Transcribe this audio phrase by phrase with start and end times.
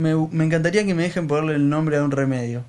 [0.00, 2.64] Me, me encantaría que me dejen ponerle el nombre a un remedio.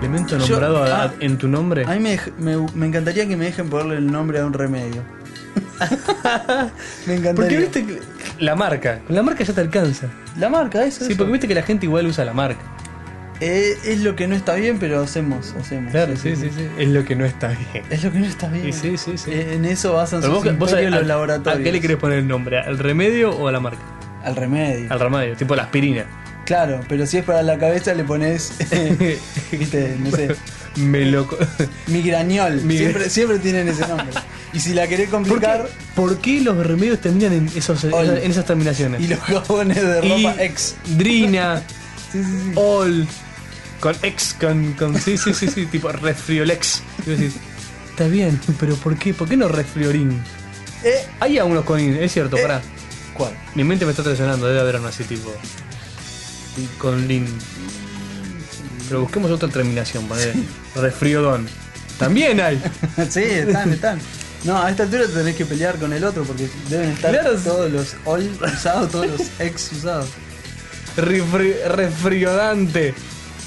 [0.00, 1.84] Elemento Yo- nombrado a- ah, en tu nombre.
[1.86, 4.52] A mí me, dej- me, me encantaría que me dejen ponerle el nombre a un
[4.52, 5.02] remedio.
[7.06, 7.34] me encantaría.
[7.34, 8.00] Porque viste que
[8.40, 10.08] la marca, con la marca ya te alcanza.
[10.38, 11.04] La marca, eso.
[11.04, 11.16] Sí, eso.
[11.18, 12.60] porque viste que la gente igual usa la marca.
[13.40, 15.90] Eh, es lo que no está bien, pero hacemos, hacemos.
[15.90, 16.66] Claro, sí, sí, sí.
[16.78, 17.84] Es lo que no está bien.
[17.90, 18.68] Es lo que no está bien.
[18.68, 19.30] Y sí, sí, sí.
[19.32, 21.60] Eh, en eso basan Pero sus vos, vos los laboratorios.
[21.60, 22.58] ¿A qué le querés poner el nombre?
[22.58, 23.82] ¿Al remedio o a la marca?
[24.22, 24.86] Al remedio.
[24.90, 26.04] Al remedio, tipo la aspirina.
[26.46, 28.52] Claro, pero si es para la cabeza le pones,
[29.52, 30.34] viste, no sé,
[30.76, 31.26] Me lo.
[31.26, 31.38] co-
[31.86, 32.60] migrañol.
[32.62, 34.08] Migra- Siempre, siempre tienen ese nombre.
[34.52, 38.18] Y si la querés ¿Por complicar, qué, por qué los remedios terminan en, esos, Ol.
[38.18, 39.00] en esas terminaciones?
[39.00, 40.76] y los jabones de ropa ex.
[40.96, 41.62] Drina,
[42.12, 42.52] Sí, sí, sí.
[42.54, 43.08] All,
[43.84, 44.98] con ex, con, con.
[44.98, 46.80] Sí, sí, sí, sí, tipo resfriolex.
[47.06, 47.34] Y vos decís,
[47.90, 49.12] está bien, pero ¿por qué?
[49.12, 50.10] ¿Por qué no resfriorin?
[50.82, 52.42] Eh, Hay algunos con in, es cierto, Eh.
[52.42, 52.62] pará.
[53.12, 53.32] ¿Cuál?
[53.54, 55.30] Mi mente me está traicionando, debe haber uno así tipo.
[56.78, 57.26] Con lin.
[58.88, 60.32] Pero busquemos otra terminación, poner
[60.76, 61.46] resfriodón.
[61.98, 62.58] También hay.
[63.10, 63.98] sí, están, están.
[64.44, 67.36] No, a esta altura tenés que pelear con el otro porque deben estar Claro.
[67.38, 70.08] todos los all usados, todos los ex usados.
[70.96, 72.94] Refri- resfriodante.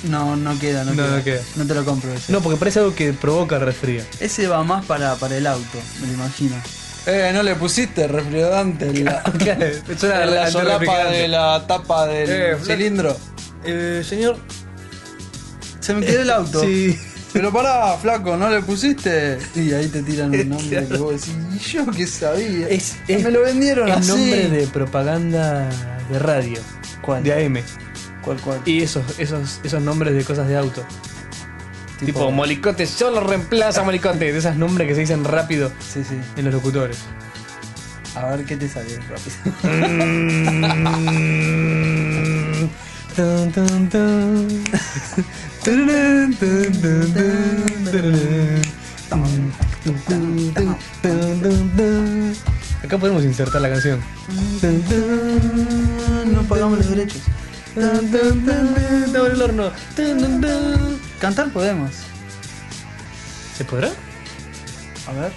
[0.04, 1.18] No, no queda, no, No, queda.
[1.18, 1.42] no queda.
[1.56, 2.32] No te lo compro ese.
[2.32, 4.04] No, porque parece algo que provoca resfrío.
[4.20, 6.56] Ese va más para, para el auto, me lo imagino.
[7.08, 12.58] Eh, no le pusiste refrigerante en la, en la solapa de la tapa del Eh,
[12.66, 13.18] cilindro.
[13.66, 14.38] Eh, señor.
[15.80, 16.62] Se me quedó el auto.
[16.62, 16.98] Sí.
[17.34, 19.38] Pero pará, flaco, ¿no le pusiste?
[19.56, 22.68] Y ahí te tiran un nombre que vos decís, ¿y yo qué sabía?
[22.70, 24.08] Es, me lo vendieron el así.
[24.10, 25.70] nombre de propaganda
[26.10, 26.60] de radio.
[27.02, 27.24] ¿Cuál?
[27.24, 27.58] De AM.
[28.66, 30.84] Y esos, esos, esos nombres de cosas de auto.
[32.06, 34.32] Tipo, Molicote solo reemplaza Molicote.
[34.32, 36.16] De esos nombres que se dicen rápido Sí, sí.
[36.36, 37.00] en los locutores.
[38.16, 40.38] A ver qué te sale rápido.
[52.84, 54.00] Acá podemos insertar la canción.
[56.34, 57.22] No pagamos los derechos.
[57.82, 59.72] Abre el horno.
[61.20, 61.92] Cantar podemos.
[63.58, 63.90] ¿Se podrá?
[65.08, 65.32] A ver.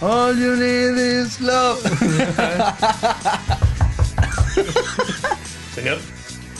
[0.00, 1.80] All you need is love.
[5.74, 5.98] Señor,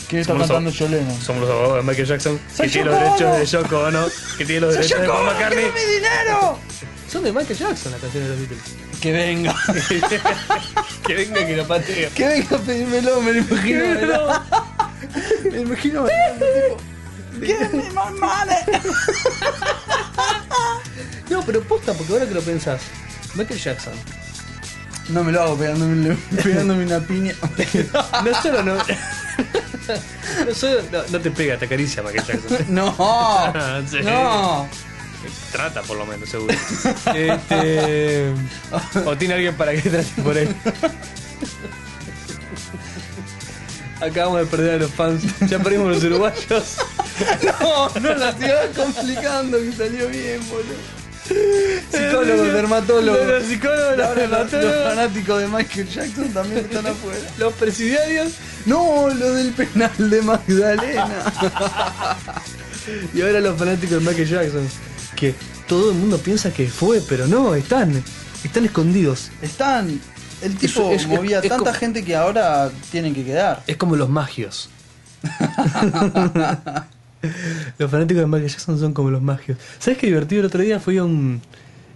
[0.09, 1.17] ¿Quién está Somos- cantando Yoleno?
[1.21, 2.41] somos los abogados de Michael Jackson.
[2.57, 4.07] Que tiene los derechos de Yoko Ono.
[4.39, 5.65] Que tiene los derechos de Paul McCartney.
[5.67, 6.59] mi dinero!
[7.11, 8.75] Son de Michael Jackson las canciones de los Beatles.
[9.01, 9.55] Que venga.
[11.07, 12.09] que venga que lo patee.
[12.15, 14.45] que venga a pedírmelo, me lo imagino.
[15.51, 16.07] Me imagino.
[17.41, 18.81] Give me my money.
[21.31, 22.83] No, pero posta, porque ahora que lo pensás,
[23.35, 23.95] Michael Jackson.
[25.09, 27.35] No me lo hago pegándome, pegándome una piña.
[28.25, 28.77] No solo no.
[30.47, 32.67] No, solo, no, no te pega, te acaricia Michael Jackson.
[32.75, 32.95] No.
[33.91, 33.99] Sí.
[34.03, 34.67] No.
[35.53, 36.55] Trata por lo menos, seguro.
[37.15, 38.33] Este.
[39.05, 40.55] O tiene alguien para que trate por él.
[44.05, 45.23] Acabamos de perder a los fans.
[45.49, 46.77] Ya perdimos los uruguayos.
[47.61, 50.75] No, no la sigas complicando que salió bien, boludo.
[51.93, 53.25] Psicólogo, dermatólogo.
[53.25, 57.21] Los psicólogos, los los, los fanáticos de Michael Jackson también están afuera.
[57.39, 58.33] los presidiarios.
[58.67, 61.25] No, lo del penal de Magdalena.
[63.15, 64.69] Y ahora los fanáticos de Michael Jackson.
[65.17, 65.35] Que
[65.69, 68.03] todo el mundo piensa que fue, pero no, están.
[68.43, 69.31] Están escondidos.
[69.41, 70.01] Están.
[70.45, 73.63] El tipo Es- es- movía es tanta como- gente que ahora tienen que quedar.
[73.67, 74.69] Es como los magios.
[77.79, 79.59] los fanáticos de Michael Jackson son como los magios.
[79.79, 80.79] ¿Sabes qué divertido el otro día?
[80.81, 81.41] Fui a un.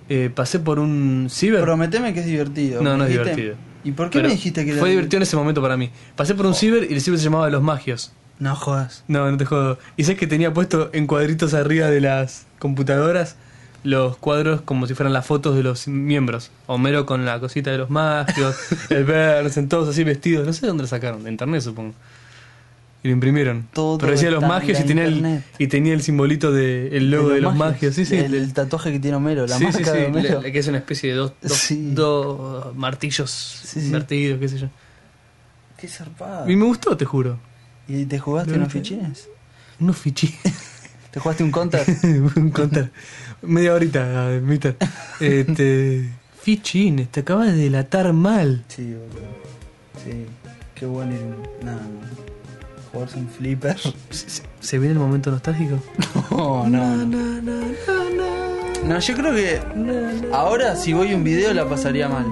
[0.09, 1.61] eh, pasé por un ciber.
[1.63, 2.81] Prometeme que es divertido.
[2.83, 3.55] No, no es divertido.
[3.85, 5.91] ¿Y por qué Pero me dijiste que era Fue divertido en ese momento para mí.
[6.17, 8.13] Pasé por un ciber y el ciber se llamaba Los Magios.
[8.39, 9.05] No jodas.
[9.09, 9.79] No, no te jodo.
[9.97, 13.37] Y sabes que tenía puesto en cuadritos arriba de las computadoras
[13.85, 16.51] los cuadros como si fueran las fotos de los miembros.
[16.67, 18.57] Homero con la cosita de los magios,
[18.91, 20.47] el Bernsen, todos así vestidos.
[20.47, 21.95] No sé de dónde lo sacaron, de internet supongo.
[23.03, 23.69] Y lo imprimieron.
[23.73, 27.29] Todo Pero decía los magios y tenía, el, y tenía el simbolito del el logo
[27.29, 27.95] de los, magios.
[27.95, 28.17] Sí, sí.
[28.17, 30.43] El, el tatuaje que tiene Homero, la sí, de Homero.
[30.43, 34.69] La- que es una especie de dos, dos, dos martillos invertidos, qué sé yo.
[35.77, 36.51] Qué zarpado.
[36.51, 37.39] Y me gustó, te juro.
[37.87, 39.29] ¿Y te jugaste ¿De unos fichines?
[39.79, 40.41] Unos fichines.
[41.11, 41.85] ¿Te jugaste un counter?
[42.37, 42.91] un contar.
[43.43, 44.77] Media horita, mister.
[45.21, 46.09] Este.
[46.41, 48.65] Fichines, te acabas de delatar mal.
[48.69, 49.27] sí, boludo.
[50.05, 50.27] Sí.
[50.75, 51.13] Qué bueno.
[51.13, 51.79] ir- No, no.
[52.93, 53.77] jugarse un flipper.
[54.11, 55.79] ¿Se, se- se viene el momento nostálgico?
[56.31, 57.39] No, no, no.
[58.85, 59.61] No, yo creo que
[60.33, 62.27] ahora si voy a un video la pasaría mal.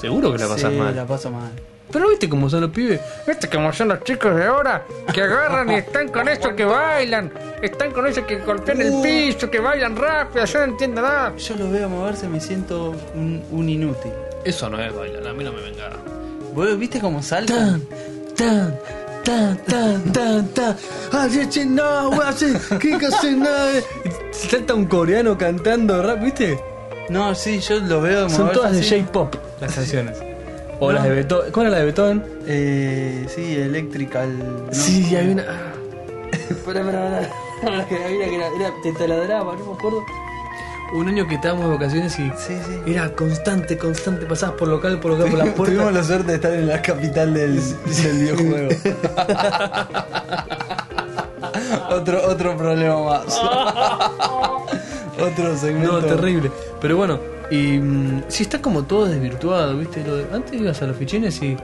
[0.00, 0.94] Seguro que la pasas Sí, mal.
[0.94, 1.50] la paso mal.
[1.94, 3.00] Pero viste cómo son los pibes.
[3.24, 4.84] ¿Viste cómo son los chicos de ahora?
[5.14, 7.32] Que agarran y están con eso que bailan.
[7.62, 9.02] Están con eso que golpean el Uh.
[9.02, 10.44] piso, que bailan rápido.
[10.44, 11.36] Yo no entiendo nada.
[11.36, 14.10] Yo los veo moverse, me siento un, un inútil.
[14.44, 15.90] Eso no es bailar, a mí no me venga.
[16.52, 17.80] ¿Vos viste cómo saltan?
[18.36, 18.76] tan,
[19.24, 20.76] tan, tan, tan, tan.
[24.32, 26.58] Salta un coreano cantando rap, ¿viste?
[27.08, 29.00] No, sí, yo los veo moverse Son todas de así.
[29.00, 30.18] J-pop las canciones.
[30.84, 30.92] O No.
[30.92, 31.52] las de Beethoven.
[31.52, 32.24] ¿Cuál era la de Beethoven?
[32.46, 34.38] Eh, sí, Electrical.
[34.38, 34.72] ¿no?
[34.72, 35.42] Sí, hay una.
[36.32, 37.30] Espera, espera, espera.
[37.62, 40.02] Había una que era, era te taladraba, no me acuerdo.
[40.92, 42.92] Un año que estábamos de vacaciones y Sí, sí.
[42.92, 44.26] era constante, constante.
[44.26, 45.94] Pasabas por local, por local, por las Tuvimos puertas.
[45.94, 48.68] la suerte de estar en la capital del, del videojuego.
[51.90, 53.40] otro, otro problema más.
[55.20, 55.92] otro segmento.
[55.92, 56.50] No, terrible.
[56.80, 57.18] Pero bueno,
[57.50, 60.02] y mm, sí está como todo desvirtuado, ¿viste?
[60.04, 61.56] Lo de- antes ibas a los fichines y.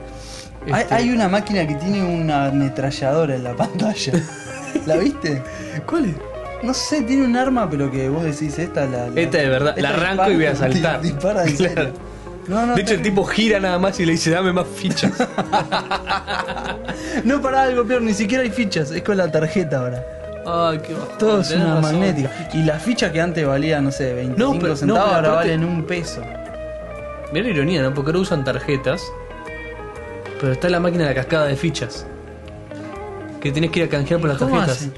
[0.71, 4.13] Hay, este, hay una máquina que tiene una ametralladora en la pantalla.
[4.85, 5.41] ¿La viste?
[5.87, 6.15] ¿Cuál es?
[6.63, 9.09] No sé, tiene un arma, pero que vos decís, esta la.
[9.09, 11.01] la- Esta de verdad, la arranco y voy a dispara- saltar.
[11.03, 11.73] Dispara en Claro.
[11.75, 11.93] serio.
[12.47, 15.11] No, no, de hecho, el tipo gira nada más y le dice, dame más fichas.
[17.23, 20.03] No, para algo peor, ni siquiera hay fichas, es con la tarjeta ahora.
[20.45, 21.17] Ay, qué bajón.
[21.19, 21.81] Todo es una razón.
[21.99, 22.49] magnética.
[22.53, 25.29] Y la ficha que antes valía, no sé, 25 No, pero- no, centavos, pero ahora
[25.33, 26.21] aparte- valen un peso.
[27.31, 27.93] Mirá la ironía, ¿no?
[27.93, 29.01] Porque ahora usan tarjetas,
[30.39, 32.05] pero está la máquina de la cascada de fichas.
[33.39, 34.77] Que tenés que ir a canjear por las ¿Cómo tarjetas.
[34.77, 34.93] hacen?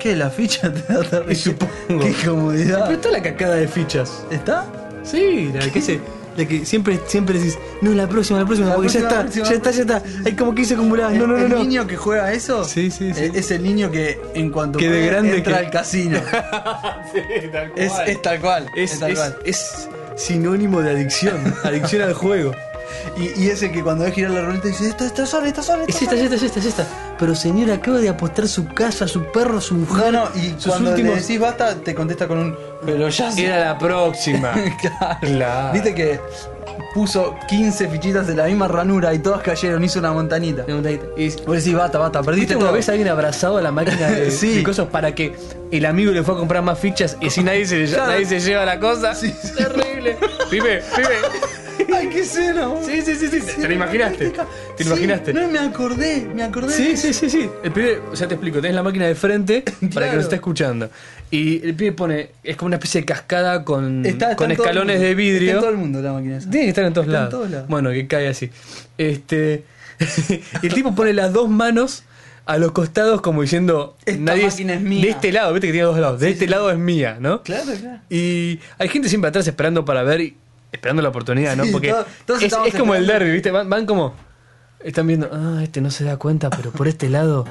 [0.00, 0.16] ¿Qué?
[0.16, 1.24] ¿La ficha te da tarjeta?
[1.32, 1.72] Y supongo.
[1.88, 2.82] Qué comodidad.
[2.86, 4.24] Pero está la cascada de fichas.
[4.30, 4.64] ¿Está?
[5.02, 6.00] Sí, la que se.
[6.36, 9.22] La que siempre, siempre decís, no, la próxima, la próxima, La porque próxima, ya está,
[9.22, 10.02] próxima, ya está, ya está.
[10.28, 11.14] Hay como 15 acumuladas.
[11.14, 11.58] No, no, no, el no.
[11.58, 13.20] niño que juega eso Sí, sí, sí.
[13.20, 16.20] eh, es el niño que en cuanto Que de grande entra que- al casino.
[17.12, 18.08] Sí, tal es, cual.
[18.08, 18.70] es tal cual.
[18.76, 19.36] Es, Es, tal es- cual.
[19.44, 21.54] es sinónimo de adicción.
[21.64, 22.52] adicción al juego.
[23.16, 25.84] Y, y ese que cuando ve girar la ruleta dice, esta, esta sola, esta sola,
[25.88, 26.22] Es esta sola.
[26.22, 26.86] es esta, es esta, es esta.
[27.18, 30.12] Pero señora, acaba de apostar su casa, su perro, su mujer.
[30.12, 32.56] No, no, y sus cuando últimos- le decís basta, te contesta con un.
[32.84, 33.46] Pero ya sé".
[33.46, 34.52] Era la próxima.
[34.80, 35.18] Claro.
[35.20, 35.72] Claro.
[35.72, 36.20] Viste que
[36.92, 40.64] puso 15 fichitas de la misma ranura y todas cayeron, hizo una montanita.
[41.16, 44.08] Y- Vos decís, basta, basta, ¿Viste perdiste una vez a alguien abrazado a la máquina
[44.08, 44.56] de, Sí.
[44.56, 45.34] de cosas para que
[45.70, 48.64] el amigo le fue a comprar más fichas y si nadie se, nadie se lleva
[48.64, 49.14] la cosa?
[49.14, 49.52] Sí, sí.
[49.56, 50.16] Terrible.
[50.50, 51.16] Pibe, pibe.
[51.94, 52.80] Ay, qué boludo.
[52.84, 53.60] Sí, sí, sí, sí.
[53.60, 54.30] ¿Te lo imaginaste?
[54.76, 55.32] ¿Te lo imaginaste?
[55.32, 56.72] No, me acordé, me acordé.
[56.72, 57.48] Sí, sí, sí, sí.
[57.62, 59.62] El pibe, ya te explico, tenés la máquina de frente
[59.94, 60.90] para que nos esté escuchando.
[61.30, 64.58] Y el pibe pone, es como una especie de cascada con, Está- está con en
[64.58, 65.48] escalones de vidrio.
[65.48, 66.50] Está en todo el mundo la máquina esa.
[66.50, 67.30] Tiene que estar en todos, Está en lados.
[67.34, 67.68] todos lados.
[67.68, 68.50] Bueno, que cae así.
[68.98, 69.64] Este.
[70.62, 72.04] y el tipo pone las dos manos
[72.44, 73.96] a los costados como diciendo.
[74.04, 75.02] Esta nadie máquina es mía".
[75.02, 76.20] De este lado, viste que tiene dos lados.
[76.20, 77.42] De este lado es mía, ¿no?
[77.42, 77.98] Claro, claro.
[78.08, 80.36] Y hay gente siempre atrás esperando para ver y
[80.76, 81.64] esperando la oportunidad, ¿no?
[81.64, 83.50] Sí, Porque todos- todos es, como el derby, ¿viste?
[83.50, 84.14] Van, van como.
[84.84, 87.44] Están viendo, ah, este no se da cuenta, pero por este lado.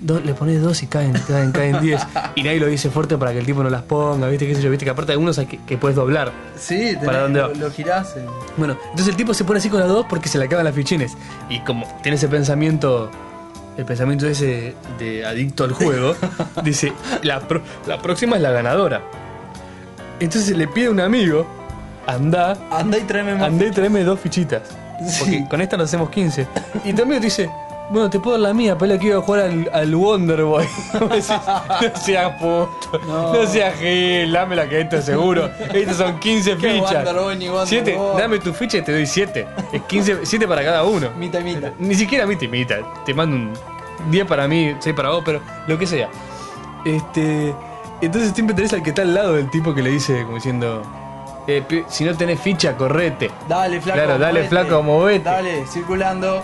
[0.00, 2.02] do- le pones dos y caen, caen, caen diez.
[2.34, 4.48] Y nadie lo dice fuerte para que el tipo no las ponga, ¿viste?
[4.48, 4.68] ¿Qué sé yo?
[4.68, 4.84] ¿Viste?
[4.84, 6.32] Que aparte hay unos hay que, que puedes doblar.
[6.58, 8.16] Sí, ¿Para dónde lo, lo girás.
[8.16, 8.26] en-
[8.56, 10.74] Bueno, entonces el tipo se pone así con las dos porque se le acaban las
[10.74, 11.16] fichines.
[11.48, 13.12] Y como tiene ese pensamiento,
[13.76, 16.16] el pensamiento ese de adicto al juego,
[16.64, 16.92] dice,
[17.22, 19.02] la, pro- la próxima es la ganadora.
[20.18, 21.46] Entonces le pide a un amigo,
[22.06, 23.42] anda, Andá y tráeme más.
[23.44, 24.62] anda y tráeme dos fichitas.
[25.18, 25.44] Porque Sí.
[25.48, 26.46] con esta nos hacemos 15.
[26.84, 27.50] Y también te dice,
[27.90, 30.44] bueno, te puedo dar la mía, pero la que iba a jugar al, al Wonder
[30.44, 30.64] Boy.
[31.00, 33.46] No seas puto, no, No.
[33.46, 35.50] seas gil, dame la que esto es seguro.
[35.74, 37.08] Estos son 15 Qué fichas.
[37.66, 39.46] Siete, dame tu ficha y te doy 7.
[39.72, 41.10] Es 15, 7 para cada uno.
[41.18, 41.72] Mita y mita.
[41.78, 42.76] Ni siquiera mi timita.
[43.04, 43.52] Te mando un
[44.10, 46.08] 10 para mí, 6 para vos, pero lo que sea.
[46.84, 47.54] Este.
[48.00, 50.82] Entonces siempre tenés al que está al lado del tipo que le dice, como diciendo.
[51.46, 53.30] Eh, si no tenés ficha, correte.
[53.48, 53.98] Dale, flaco.
[53.98, 54.48] Claro, dale, movete.
[54.48, 55.24] flaco, movete.
[55.24, 56.42] Dale, circulando.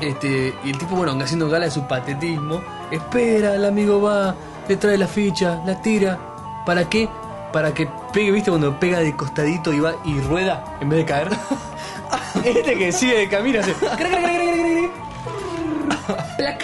[0.00, 4.34] Este, y el tipo, bueno, haciendo gala de su patetismo, espera, el amigo va,
[4.66, 6.18] le trae la ficha, la tira.
[6.64, 7.08] ¿Para qué?
[7.52, 8.50] Para que pegue, ¿viste?
[8.50, 11.28] Cuando pega de costadito y va y rueda en vez de caer.
[12.44, 13.74] este que sigue de camino hace.
[16.36, 16.62] Plac.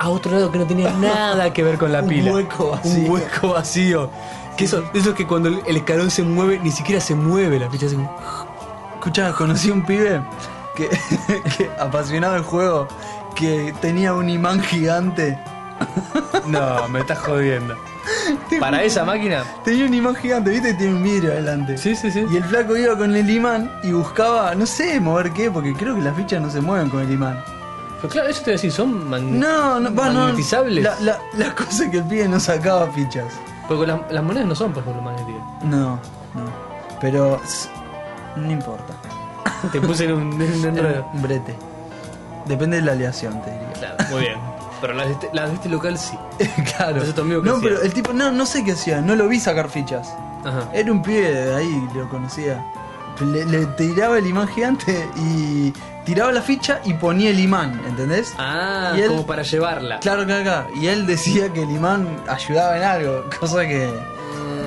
[0.00, 2.32] A otro lado que no tenía nada que ver con la Un pila.
[2.32, 3.02] hueco vacío.
[3.04, 4.10] Un hueco vacío.
[4.58, 7.70] Que eso, eso es que cuando el escalón se mueve, ni siquiera se mueve la
[7.70, 7.86] ficha.
[7.86, 8.14] Así como-
[8.96, 10.20] Escuchá, conocí un pibe
[10.74, 10.88] que,
[11.56, 12.88] que apasionado del juego,
[13.34, 15.38] que tenía un imán gigante.
[16.46, 17.76] No, me estás jodiendo.
[18.58, 19.44] Para esa máquina.
[19.64, 21.76] Tenía un imán gigante, viste tiene un vidrio adelante.
[21.76, 22.24] Sí, sí, sí.
[22.30, 25.94] Y el flaco iba con el imán y buscaba, no sé mover qué, porque creo
[25.94, 27.38] que las fichas no se mueven con el imán.
[27.96, 30.20] Pero claro, eso te voy a decir, son man- No, no, va, no.
[30.20, 30.82] magnetizables.
[30.84, 33.26] La, la, la cosa es que el pibe no sacaba fichas.
[33.68, 35.42] Porque las, las monedas no son, por ejemplo, magnéticas.
[35.62, 35.96] No,
[36.34, 36.68] no.
[37.00, 37.40] Pero
[38.36, 38.94] no importa.
[39.72, 41.06] Te puse en un, en un enredo.
[41.12, 41.54] Un brete.
[42.46, 43.72] Depende de la aleación, te diría.
[43.74, 44.38] Claro, muy bien.
[44.80, 46.16] Pero las de este, las de este local sí.
[46.76, 46.98] claro.
[46.98, 47.68] Ese es tu amigo no, hacía.
[47.68, 50.14] pero el tipo, no, no sé qué hacía, no lo vi sacar fichas.
[50.44, 50.70] Ajá.
[50.72, 52.64] Era un pibe de ahí, lo conocía.
[53.20, 55.72] Le, le tiraba el imán gigante y
[56.08, 58.34] tiraba la ficha y ponía el imán, ¿entendés?
[58.38, 60.00] Ah, Y él- como para llevarla.
[60.00, 60.68] Claro, claro, claro.
[60.74, 63.88] Y él decía que el imán ayudaba en algo, cosa que.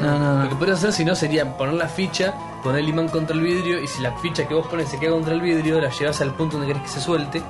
[0.01, 0.60] No, no, Lo que no.
[0.60, 2.33] podrías hacer si no sería poner la ficha,
[2.63, 5.12] poner el imán contra el vidrio y si la ficha que vos pones se queda
[5.12, 7.41] contra el vidrio, la llevas al punto donde querés que se suelte,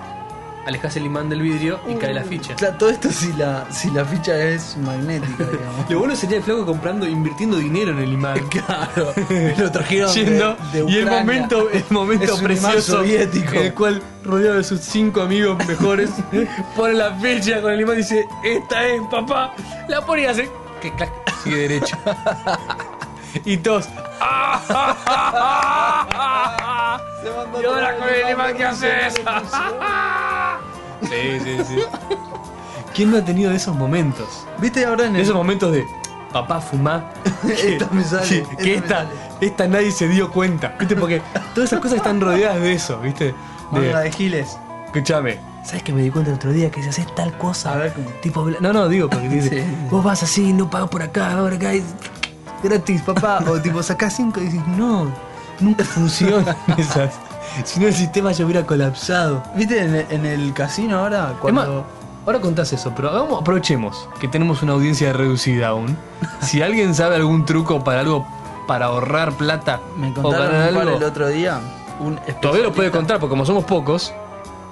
[0.65, 2.55] alejas el imán del vidrio y cae la ficha.
[2.55, 5.89] Claro, todo esto si la, si la ficha es magnética, digamos.
[5.89, 8.39] Lo bueno sería el flaco comprando, invirtiendo dinero en el imán.
[8.49, 9.13] Claro,
[9.57, 13.53] lo trajeron de- Yendo, de y el momento, el momento Es un imán precioso soviético.
[13.53, 16.09] en el cual rodeado de sus cinco amigos mejores
[16.75, 19.53] pone la ficha con el imán y dice esta es papá
[19.87, 20.49] la pone y hace
[20.81, 21.09] que clac,
[21.43, 21.97] sigue derecho
[23.45, 23.87] y todos
[27.61, 29.13] y ahora con el imán qué haces
[31.03, 31.75] sí sí sí
[32.93, 34.45] ¿quién no ha tenido de esos momentos?
[34.59, 35.85] ¿Viste ahora en el, esos momentos de
[36.31, 37.05] papá fumá
[37.47, 39.09] Esta me sale, Sí, esta que me esta, sale.
[39.41, 40.95] esta nadie se dio cuenta, ¿viste?
[40.95, 41.21] Porque
[41.53, 43.33] todas esas cosas están rodeadas de eso, ¿viste?
[43.71, 44.57] De, de Giles?
[44.85, 47.73] escúchame, ¿sabes que me di cuenta el otro día que si haces tal cosa?
[47.73, 48.09] A ver, ¿cómo?
[48.21, 49.87] Tipo, no, no, digo, porque dice, Sí.
[49.89, 51.83] vos vas así, no pagas por acá, ahora acá, y
[52.63, 53.43] gratis, papá.
[53.47, 55.07] O tipo, sacás cinco y dices, no,
[55.61, 57.13] nunca funcionan esas.
[57.65, 59.43] Si no, el sistema ya hubiera colapsado.
[59.55, 61.33] ¿Viste en el, en el casino ahora?
[61.41, 61.85] Cuando.
[62.25, 65.97] ahora contás eso, pero hagamos- aprovechemos que tenemos una audiencia reducida aún.
[66.41, 68.25] Si alguien sabe algún truco para algo,
[68.67, 71.59] para ahorrar plata Me contaron algo, el otro día.
[71.99, 74.13] Un todavía lo puede contar, porque como somos pocos,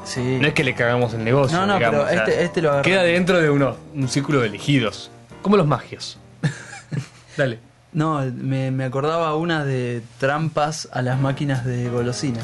[0.05, 0.39] Sí.
[0.41, 1.57] no es que le cagamos el negocio.
[1.59, 2.81] No, no, digamos, pero este, este lo.
[2.81, 5.11] Queda dentro de uno, un círculo de elegidos.
[5.43, 6.17] Como los magios.
[7.37, 7.59] Dale.
[7.91, 12.43] No, me, me acordaba una de trampas a las máquinas de golosinas.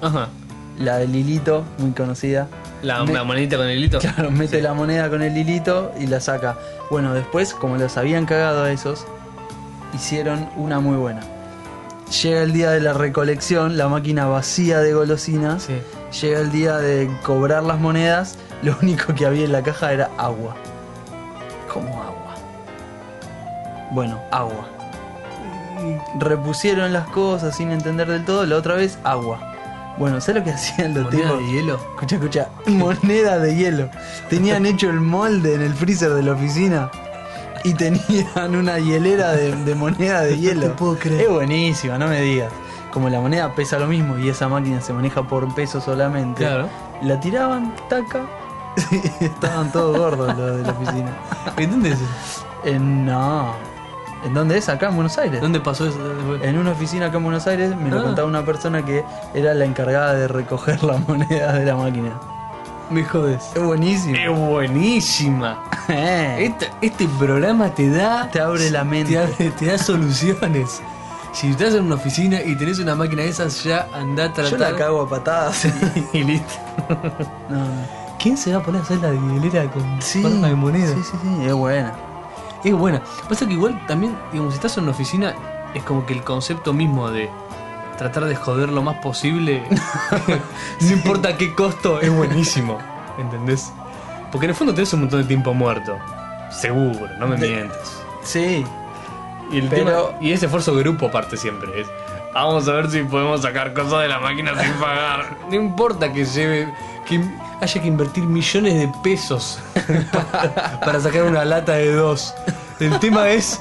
[0.00, 0.28] Ajá.
[0.78, 2.48] La de Lilito, muy conocida.
[2.82, 3.98] La, Me- la monedita con el hilito.
[3.98, 6.56] Claro, mete la moneda con el hilito y la saca.
[6.90, 9.04] Bueno, después, como los habían cagado a esos,
[9.94, 11.20] hicieron una muy buena.
[12.22, 15.64] Llega el día de la recolección, la máquina vacía de golosinas.
[15.64, 15.74] Sí.
[16.22, 20.08] Llega el día de cobrar las monedas, lo único que había en la caja era
[20.16, 20.56] agua.
[21.72, 22.34] ¿Cómo agua?
[23.92, 24.66] Bueno, agua.
[26.18, 29.49] Repusieron las cosas sin entender del todo, la otra vez agua.
[29.98, 31.38] Bueno, ¿sabes lo que hacían los ¿Moneda tipos?
[31.40, 31.74] de hielo?
[31.74, 33.88] Escucha, escucha, moneda de hielo.
[34.28, 36.90] Tenían hecho el molde en el freezer de la oficina
[37.64, 40.62] y tenían una hielera de, de moneda de hielo.
[40.62, 41.22] te puedo creer.
[41.22, 42.50] Es buenísima, no me digas.
[42.92, 46.42] Como la moneda pesa lo mismo y esa máquina se maneja por peso solamente.
[46.44, 46.68] Claro.
[47.02, 48.22] La tiraban, taca.
[49.20, 51.10] y estaban todos gordos los de la oficina.
[51.56, 51.98] ¿En dónde es?
[52.64, 53.54] En, no.
[54.24, 54.68] ¿En dónde es?
[54.68, 55.40] Acá en Buenos Aires.
[55.40, 55.98] ¿Dónde pasó eso?
[56.42, 58.02] En una oficina acá en Buenos Aires me lo Ah.
[58.02, 62.12] contaba una persona que era la encargada de recoger las monedas de la máquina.
[62.90, 63.50] Me jodes.
[63.54, 64.16] Es buenísimo.
[64.16, 65.62] Es buenísima.
[65.92, 66.44] Eh.
[66.46, 68.28] Este, este programa te da.
[68.30, 69.12] Te abre la mente.
[69.14, 70.80] Te, abre- te da soluciones.
[71.32, 74.52] Si estás en una oficina y tenés una máquina de esas, ya andá a tratar.
[74.52, 75.66] Yo la cago a patadas.
[76.12, 76.52] y listo.
[77.48, 77.66] No, no.
[78.20, 80.94] ¿Quién se va a poner a hacer la hielera con Sí, forma de moneda?
[80.94, 81.92] sí, sí, sí, es buena.
[82.64, 83.02] Es buena.
[83.28, 85.34] Pasa que igual también, digamos, si estás en una oficina,
[85.74, 87.30] es como que el concepto mismo de
[87.98, 89.62] tratar de joder lo más posible,
[90.80, 92.78] no importa qué costo, es buenísimo.
[93.18, 93.72] ¿Entendés?
[94.32, 95.98] Porque en el fondo tenés un montón de tiempo muerto.
[96.50, 98.02] Seguro, no me mientas.
[98.22, 98.64] Sí,
[99.50, 101.88] Y, el Pero- tema- y ese esfuerzo grupo aparte siempre es.
[102.32, 105.36] Vamos a ver si podemos sacar cosas de la máquina sin pagar.
[105.48, 106.72] No importa que lleve.
[107.10, 107.20] Que
[107.60, 109.58] haya que invertir millones de pesos
[110.12, 112.34] para, para sacar una lata de dos.
[112.78, 113.60] El tema es.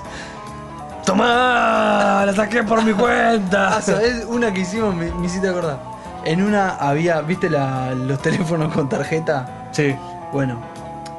[1.06, 2.24] ¡Tomá!
[2.26, 3.78] ¡La saqué por mi cuenta!
[3.78, 4.26] Ah, ¿sabes?
[4.28, 5.80] Una que hicimos me, me hiciste acordar.
[6.24, 9.68] En una había, ¿viste la- los teléfonos con tarjeta?
[9.72, 9.96] Sí.
[10.32, 10.60] Bueno,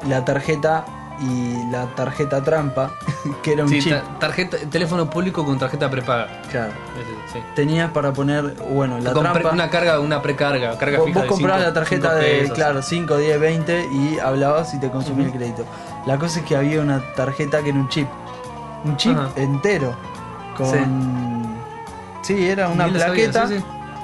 [0.07, 0.85] la tarjeta
[1.21, 2.91] y la tarjeta trampa,
[3.43, 3.93] que era un Sí, chip.
[3.93, 6.41] ta- tarjeta, teléfono público con tarjeta prepaga.
[6.49, 6.71] Claro.
[7.31, 7.39] Sí.
[7.55, 9.51] Tenías para poner, bueno, la trampa.
[9.51, 12.55] una carga, una precarga, carga Vos, fija vos de comprabas cinco- la tarjeta de, pesos.
[12.55, 15.65] claro, 5, 10, 20 y hablabas y te consumía el crédito.
[16.05, 18.07] La cosa es que había una tarjeta que era un chip.
[18.83, 19.29] Un chip Ajá.
[19.35, 19.93] entero.
[20.57, 21.55] Con.
[22.23, 23.47] Sí, era una sabía, plaqueta.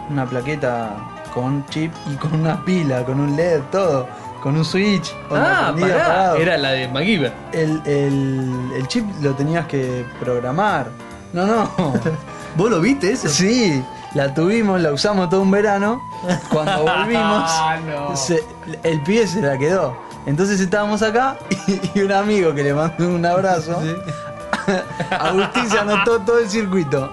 [0.10, 0.96] Una plaqueta
[1.34, 4.08] con chip y con una pila, con un LED, todo.
[4.48, 5.14] Con un switch.
[5.30, 6.06] Ah, prendido, pará.
[6.06, 6.36] apagado.
[6.38, 7.34] Era la de MacGyver.
[7.52, 10.88] el, el, el chip lo tenías que programar.
[11.34, 11.70] No, no.
[12.56, 13.28] ¿Vos lo viste eso?
[13.28, 16.02] Sí, la tuvimos, la usamos todo un verano.
[16.50, 18.16] Cuando volvimos, Ah, no.
[18.16, 18.44] se-
[18.84, 19.98] el pibe se la quedó.
[20.26, 21.38] Entonces estábamos acá
[21.68, 23.82] y, y un amigo que le mandó un abrazo.
[25.12, 27.12] Agustín se anotó todo el circuito.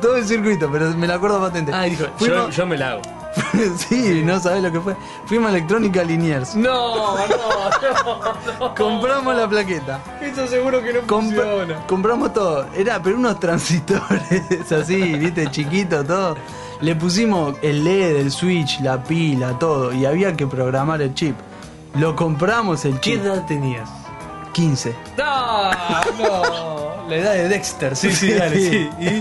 [0.00, 1.72] Todo el circuito, pero me la acuerdo patente.
[1.74, 3.02] Ah, dijo, yo, yo me la hago.
[3.76, 4.96] sí, no sabés lo que fue.
[5.26, 6.54] Fuimos a Electrónica Liniers.
[6.54, 8.74] No, no, no, no.
[8.76, 10.00] Compramos la plaqueta.
[10.20, 11.86] Eso seguro que no funciona.
[11.86, 12.66] compramos todo.
[12.74, 14.22] Era, pero unos transistores
[14.72, 16.36] así, viste, chiquito, todo.
[16.80, 19.92] Le pusimos el LED, el switch, la pila, todo.
[19.92, 21.36] Y había que programar el chip.
[21.94, 23.22] Lo compramos el ¿Qué chip.
[23.24, 23.88] edad tenías?
[24.52, 24.94] 15.
[25.18, 25.70] No,
[26.18, 27.08] no.
[27.08, 28.88] La edad de Dexter, sí, sí, dale, sí.
[28.98, 29.20] Y me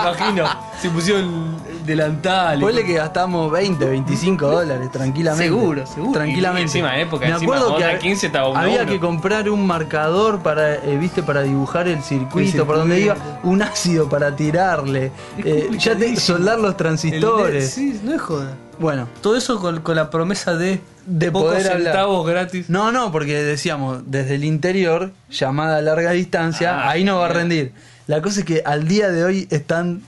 [0.00, 0.44] imagino,
[0.80, 1.54] se pusieron
[1.84, 2.60] delantal.
[2.60, 5.44] Ponle que gastamos 20, 25 dólares tranquilamente.
[5.44, 6.12] Seguro, seguro.
[6.12, 6.60] Tranquilamente.
[6.60, 8.90] Y encima época, Me encima, acuerdo que onda ha- 15 estaba había uno.
[8.92, 13.14] que comprar un marcador para, eh, viste, para dibujar el circuito, El por donde iba,
[13.14, 13.38] circuito.
[13.44, 17.70] un ácido para tirarle, eh, ya te, soldar los transistores.
[17.70, 18.56] Sí, no es joda.
[18.78, 21.82] Bueno, Todo eso con, con la promesa de, De pocos poder hablar.
[21.92, 22.68] centavos gratis.
[22.68, 27.26] No, no, porque decíamos, desde el interior, llamada a larga distancia, Ah, ahí no va
[27.26, 27.72] a rendir.
[28.08, 30.02] La cosa es que al día de hoy están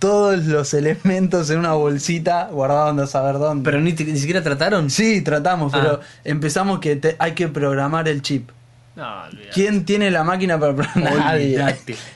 [0.00, 3.62] todos los elementos en una bolsita guardados a saber dónde.
[3.64, 4.90] Pero ni, ni siquiera trataron.
[4.90, 6.06] sí, tratamos, pero Ah.
[6.24, 8.50] empezamos que te- hay que programar el chip.
[8.96, 9.06] No.
[9.54, 11.14] ¿Quién tiene la máquina para programar?
[11.18, 11.64] Nadie.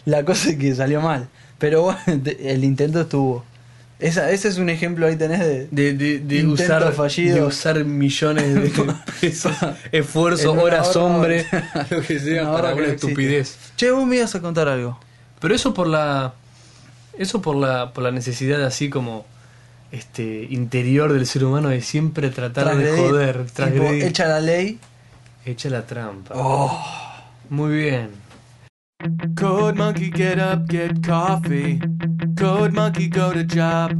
[0.07, 1.29] La cosa es que salió mal.
[1.59, 3.45] Pero bueno, te- el intento estuvo.
[4.01, 7.37] Esa, ese es un ejemplo ahí tenés de, De, de, de Intento usar, fallido.
[7.37, 9.53] de usar millones de pesos,
[9.93, 11.47] esfuerzo, En un horas, ahorro- hombre,
[11.91, 13.57] lo que sea, para una no estupidez.
[13.77, 14.99] Che, vos me ibas a contar algo.
[15.39, 16.35] Pero eso por la.
[17.19, 19.25] Eso por la, por la necesidad así como
[19.93, 23.11] este interior del ser humano de siempre tratar de Transgredir.
[23.11, 24.05] joder, Tipo, transgredir.
[24.05, 24.79] echa la ley.
[25.45, 26.35] Echa la trampa.
[26.37, 26.85] Oh.
[27.51, 28.11] Muy bien.
[29.37, 31.79] Code monkey, get up, get coffee.
[32.39, 33.93] Code monkey, go to job.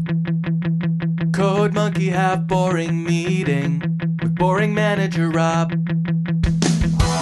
[1.33, 3.81] Code monkey, have boring meeting
[4.23, 5.73] with boring manager Rob.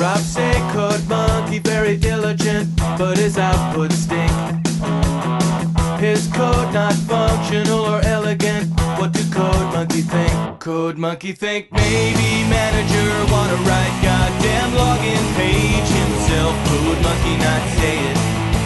[0.00, 4.30] Rob say code monkey very diligent, but his output stink.
[6.02, 8.66] His code not functional or elegant.
[8.98, 10.58] What do code monkey think?
[10.58, 16.58] Code monkey think maybe manager wanna write goddamn login page himself.
[16.66, 18.18] Code monkey not say it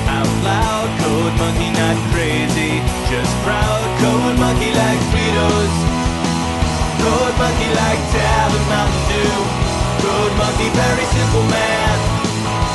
[0.09, 0.88] out loud.
[1.05, 2.81] Code monkey not crazy,
[3.12, 3.85] just proud.
[4.01, 5.75] Code monkey like Fritos.
[7.05, 9.37] Code monkey like Tab and Mountain Dew.
[10.01, 11.96] Code monkey very simple man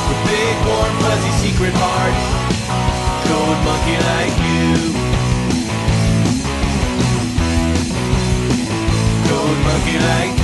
[0.06, 2.61] with big warm fuzzy secret heart.
[3.32, 4.74] Code monkey like you.
[9.26, 10.41] Code monkey like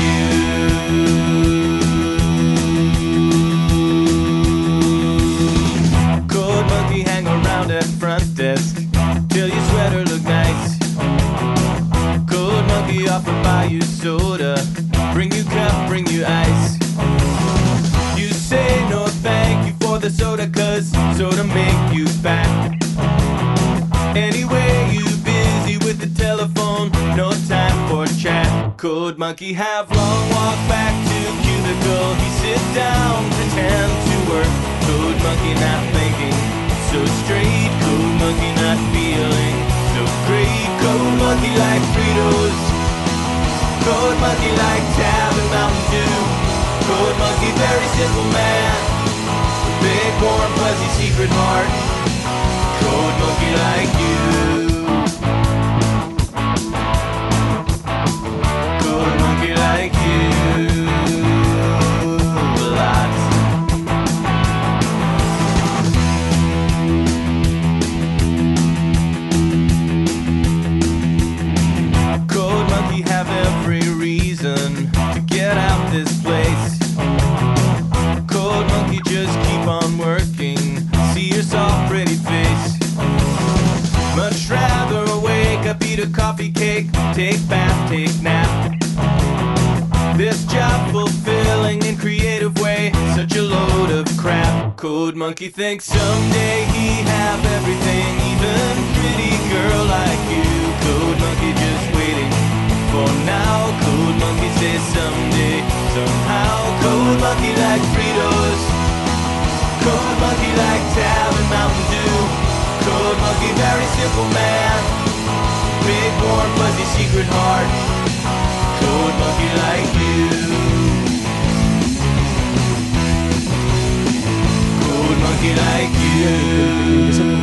[117.03, 117.25] simple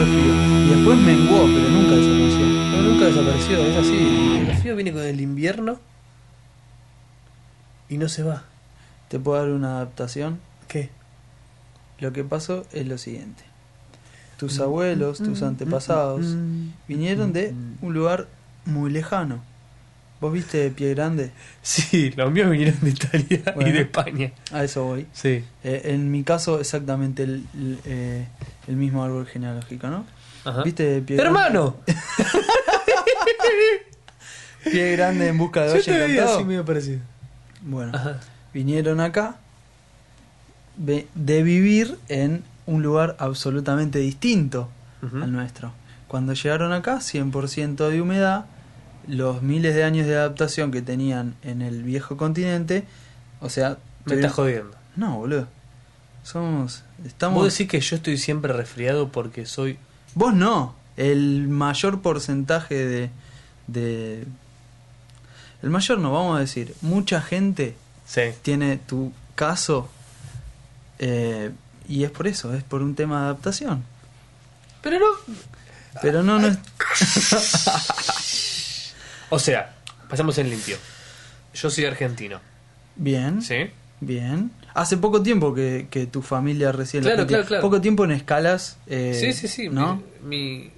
[0.06, 2.46] Y después menguó, pero nunca desapareció.
[2.46, 4.46] No, nunca desapareció, es así.
[4.50, 5.80] El frío viene con el invierno
[7.90, 8.44] y no se va.
[9.10, 10.40] ¿Te puedo dar una adaptación?
[10.68, 10.90] ¿Qué?
[12.00, 13.44] Lo que pasó es lo siguiente.
[14.36, 16.36] Mm, Tus abuelos, tus antepasados,
[16.88, 18.28] vinieron de un lugar
[18.66, 19.42] muy lejano.
[20.22, 21.32] ¿Vos viste Pie Grande?
[21.62, 24.32] Sí, los míos vinieron de Italia y de España.
[24.52, 25.06] A eso voy.
[25.14, 25.44] Sí.
[25.64, 28.26] Eh, en mi caso, exactamente el, el, eh,
[28.68, 30.06] el mismo árbol genealógico, ¿no?
[30.46, 30.64] Ajá.
[30.64, 31.40] ¿Viste Pie Grande?
[31.40, 31.76] ¡Hermano!
[34.64, 37.00] Pie Grande en busca de Yo te veía así medio parecido.
[37.62, 38.20] Bueno, Ajá.
[38.54, 39.38] vinieron acá
[40.78, 44.70] de vivir en un lugar absolutamente distinto
[45.02, 45.72] al nuestro.
[46.08, 48.46] Cuando llegaron acá, 100% de humedad,
[49.08, 52.86] los miles de años de adaptación que tenían en el viejo continente,
[53.40, 53.78] o sea...
[54.06, 54.76] Me estás jodiendo.
[54.96, 55.48] No, boludo.
[56.24, 56.84] Somos...
[57.06, 57.44] Estamos...
[57.44, 59.78] ¿Vos decís que yo estoy siempre resfriado porque soy...
[60.16, 60.76] Vos no.
[60.98, 63.10] El mayor porcentaje de,
[63.68, 64.26] de...
[65.62, 66.74] El mayor no, vamos a decir.
[66.82, 67.76] Mucha gente
[68.08, 68.22] Sí.
[68.44, 69.90] tiene tu caso
[71.00, 71.52] eh,
[71.88, 73.84] y es por eso, es por un tema de adaptación.
[74.82, 75.06] Pero no...
[76.02, 76.58] Pero no, no es...
[79.30, 79.74] O sea,
[80.10, 80.78] pasamos en limpio.
[81.54, 82.40] Yo soy argentino.
[82.96, 83.70] Bien, ¿Sí?
[84.00, 84.52] bien.
[84.74, 87.62] Hace poco tiempo que, que tu familia recién la Claro, claro, claro.
[87.62, 88.78] Poco tiempo en escalas.
[88.88, 89.70] eh, sí, sí, sí.
[89.70, 90.02] ¿No?
[90.24, 90.70] Mi,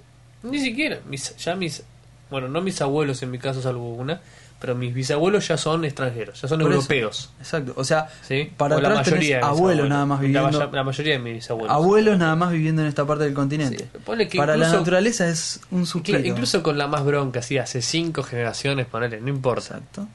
[0.42, 1.00] mi- ni siquiera.
[1.08, 1.82] Mis, ya mis...
[2.30, 4.20] Bueno, no mis abuelos en mi caso, salvo una.
[4.60, 6.40] Pero mis bisabuelos ya son extranjeros.
[6.42, 6.76] Ya son Por eso.
[6.80, 7.30] europeos.
[7.38, 7.74] Exacto.
[7.76, 8.50] O sea, ¿Sí?
[8.56, 10.70] para O la atrás tenés mayoría de mis abuelos nada más La viviendo.
[10.72, 11.76] La, mayoría de mis abuelos.
[11.76, 13.78] abuelos nada más viviendo en esta parte del continente.
[13.92, 16.18] Sí, ponle que para la naturaleza es un suspiro.
[16.18, 19.76] incluso con la más bronca, sí, hace cinco generaciones, ponele, no importa.
[19.76, 20.08] Exacto.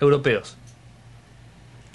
[0.00, 0.56] Europeos.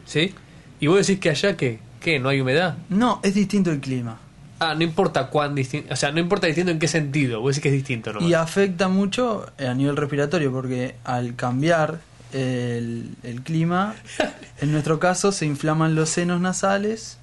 [0.06, 0.34] ¿Sí?
[0.80, 1.80] Y vos decís que allá, ¿qué?
[2.00, 2.20] ¿Qué?
[2.20, 2.78] ¿No hay humedad?
[2.90, 4.20] No, es distinto el clima.
[4.60, 5.94] Ah, no importa cuán distinto.
[5.94, 7.42] O sea, no importa distinto en qué sentido.
[7.42, 8.22] Vos decís que es distinto, ¿no?
[8.28, 12.00] Y afecta mucho a nivel respiratorio porque al cambiar
[12.34, 13.96] el, el clima,
[14.62, 17.18] en nuestro caso se inflaman los senos nasales,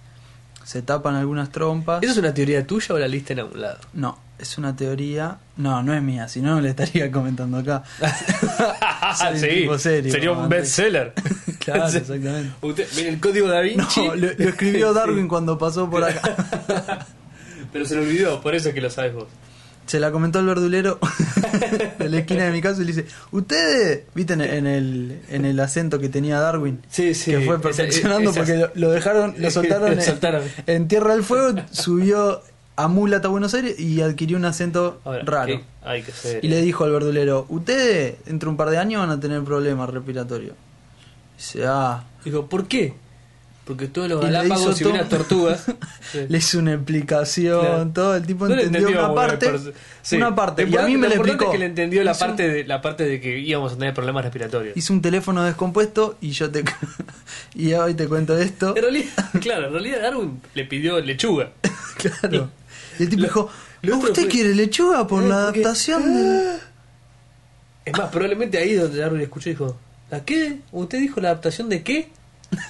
[0.65, 2.03] se tapan algunas trompas.
[2.03, 3.79] ¿Eso es una teoría tuya o la lista en algún lado?
[3.93, 5.39] No, es una teoría...
[5.57, 7.83] No, no es mía, si no, no le estaría comentando acá.
[9.19, 11.13] Soy sí, tipo serio, sería un bestseller.
[11.65, 12.53] Claro, exactamente.
[12.61, 14.07] Usted, mire el código da Vinci.
[14.07, 14.95] No, lo, lo escribió Sí.
[14.97, 17.07] Darwin cuando pasó por acá.
[17.75, 19.27] Pero se lo olvidó, por eso es que lo sabes vos.
[19.85, 20.99] Se la comentó el verdulero
[21.99, 25.45] de la esquina de mi casa y le dice, ustedes, viste en en el, en
[25.45, 27.33] el acento que tenía Darwin, Sí, sí.
[27.33, 30.43] que fue perfeccionando esa- porque lo, dejaron, lo soltaron, Lo en- soltaron.
[30.67, 32.41] En, Tierra del Fuego, subió
[32.77, 35.47] a Mula hasta Buenos Aires y adquirió un acento Ahora, raro.
[35.59, 35.65] ¿qué?
[35.85, 36.43] Hay que ser.
[36.43, 39.91] Y le dijo al verdulero, ustedes entre un par de años van a tener problemas
[39.91, 40.55] respiratorios.
[41.37, 42.95] Dice, ah, Dijo, ¿por qué?
[43.65, 45.65] Porque todos los galápagos todo- tortugas.
[46.13, 46.27] Sí.
[46.29, 47.89] le hizo una explicación, Claro.
[47.93, 49.51] todo, el tipo No entendió entendió, una parte,
[50.03, 50.17] sí.
[50.17, 51.47] una parte, y a mí me lo explicó.
[51.47, 53.95] es que le entendió la Hizo parte de la parte de que íbamos a tener
[53.95, 54.77] problemas respiratorios.
[54.77, 56.63] hizo un teléfono descompuesto y yo te
[57.55, 61.51] y hoy te cuento esto En realidad, claro, en realidad Darwin le pidió lechuga.
[61.97, 62.51] claro
[62.99, 63.51] y el tipo Lo- dijo
[63.83, 66.59] lo ¿usted fue- quiere lechuga por Eh, la porque- adaptación del-?"
[67.87, 69.77] Es más, probablemente ahí donde Darwin escuchó dijo,
[70.11, 70.59] ¿la qué?
[70.71, 72.09] ¿Usted dijo la adaptación de qué?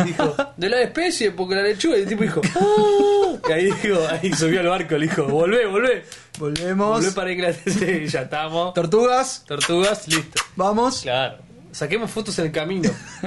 [0.04, 1.96] Dijo, de la especie, porque la lechuga.
[1.98, 3.36] Y el tipo dijo, "Ah".
[3.48, 6.04] Y ahí dijo, ahí subió al barco, le dijo, volvé, volvé.
[6.38, 7.62] volvemos Volvé para Inglaterra.
[7.78, 8.72] Sí, ya estamos.
[8.74, 10.42] tortugas Tortugas, listo.
[10.56, 11.38] vamos Claro.
[11.72, 12.90] Saquemos fotos en el camino.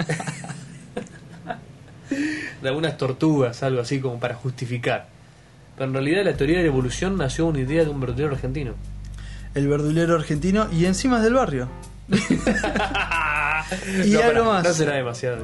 [2.61, 5.07] de algunas tortugas, algo así como para justificar.
[5.75, 8.33] Pero en realidad la teoría de la evolución nació de una idea de un verdulero
[8.33, 8.73] argentino.
[9.53, 11.67] el verdulero argentino y encima es del barrio
[14.05, 14.63] Y No, algo más.
[14.63, 15.43] No será demasiado.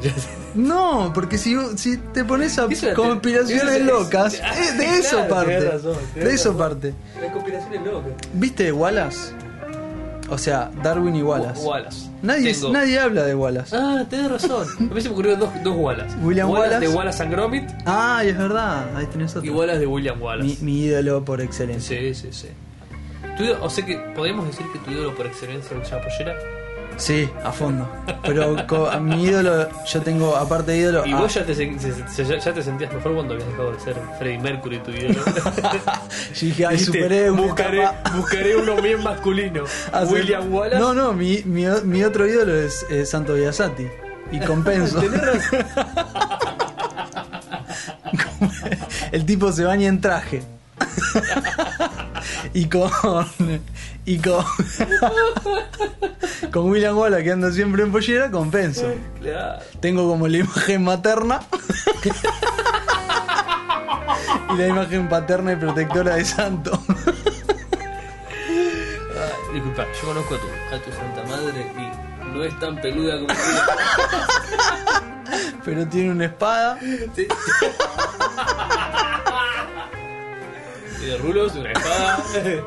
[0.56, 5.18] no porque si, si te pones a Eso es- conspiraciones eso locas eh, de eso
[5.18, 6.58] claro, parte razón, de eso razón.
[6.58, 8.08] parte La conspiración es loca.
[8.34, 9.34] ¿viste Wallace?
[10.30, 12.10] o sea Darwin y Wallace Wallace.
[12.22, 14.68] nadie, Tengo- nadie habla de Wallace Ah, tenés razón.
[14.90, 16.16] A mí se me ocurrieron dos, dos Wallace.
[16.22, 16.88] William Wallace Wallace.
[16.88, 19.46] de Wallace and Gromit Ah, y es verdad, ahí tenés otro.
[19.46, 20.48] y Wallace de William Wallace.
[20.64, 21.98] Mi, mi ídolo por excelencia.
[22.00, 22.48] Sí, sí, sí.
[23.62, 26.36] O sea que podemos decir que tu ídolo por excelencia es el Chapollera.
[26.96, 27.90] Sí, a fondo.
[28.22, 31.04] Pero co- a mi ídolo, yo tengo, aparte de ídolo.
[31.08, 33.96] Y ah, vos ya te, ya, ya te sentías mejor cuando habías dejado de ser
[34.20, 35.16] Freddie Mercury tu ídolo.
[36.36, 39.64] yo dije, ay, superé buscaré, buscaré uno bien masculino.
[39.92, 40.80] Hace- William Wallace.
[40.80, 43.88] No, no, mi, mi, mi otro ídolo es eh, Santo Biasati.
[44.32, 45.02] Y compenso.
[49.12, 50.44] El tipo se baña en traje.
[52.54, 52.92] Y con.
[54.06, 54.44] Y con.
[56.52, 58.94] con William Wallace que anda siempre en pollera, compenso.
[59.22, 59.64] Claro.
[59.80, 61.40] Tengo como la imagen materna.
[64.54, 66.84] y la imagen paterna y protectora de Santo.
[69.18, 73.20] Ay, disculpa, yo conozco a tu, a tu santa madre y no es tan peluda
[73.20, 73.40] como tú.
[75.64, 76.78] Pero tiene una espada.
[77.16, 77.26] Sí.
[81.04, 82.24] Tiene rulos, una espada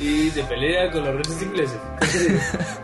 [0.00, 1.78] y se pelea con los reyes ingleses.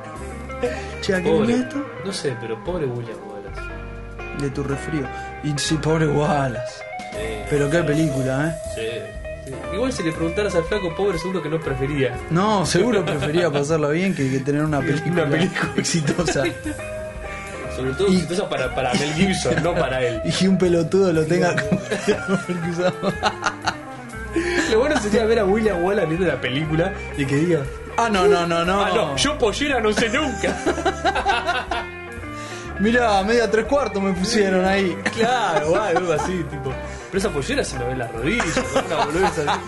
[1.03, 1.47] Che, ¿a qué Pobre.
[1.49, 1.87] venía esto?
[2.05, 4.43] No sé, pero pobre William Wallace.
[4.43, 5.07] De tu resfrío.
[5.45, 6.83] Y sí, pobre Wallace.
[7.13, 7.19] Sí,
[7.51, 8.55] Pero qué película, ¿eh?
[8.75, 9.55] sí, sí.
[9.75, 12.17] Igual si le preguntaras al flaco pobre seguro que no prefería.
[12.31, 15.73] No, seguro prefería pasarlo bien que, que tener una película, Una película.
[15.77, 16.43] exitosa.
[17.77, 20.23] Sobre todo Y- exitosa para, para Mel Gibson, no para él.
[20.25, 21.81] Y que un pelotudo lo tenga como
[24.71, 27.61] Lo bueno sería ver a William Wallace viendo la película y que diga,
[27.97, 28.81] Ah, no, no, no, no.
[28.85, 30.55] ah no, yo pollera no sé nunca.
[32.79, 34.95] Mirá, media tres cuartos me pusieron ahí.
[35.15, 36.71] Claro, algo así, tipo.
[37.11, 38.83] Pero esa pollera se me ve en las rodillas, ¿no?
[38.95, 39.61] una boludez así.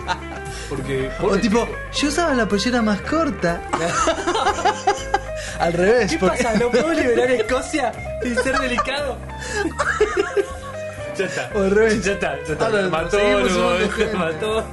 [0.69, 1.09] Porque.
[1.23, 3.61] O tipo, yo usaba la pollera más corta.
[5.59, 6.57] Al revés, ¿Qué porque- pasa?
[6.59, 9.17] ¿No puedo liberar Escocia sin ser delicado?
[11.19, 11.51] ya está.
[11.55, 12.03] O al revés.
[12.03, 12.65] Ya está, ya está.
[12.65, 14.17] Ahora, mató, seguimos lo- sumando gente.
[14.17, 14.65] mató.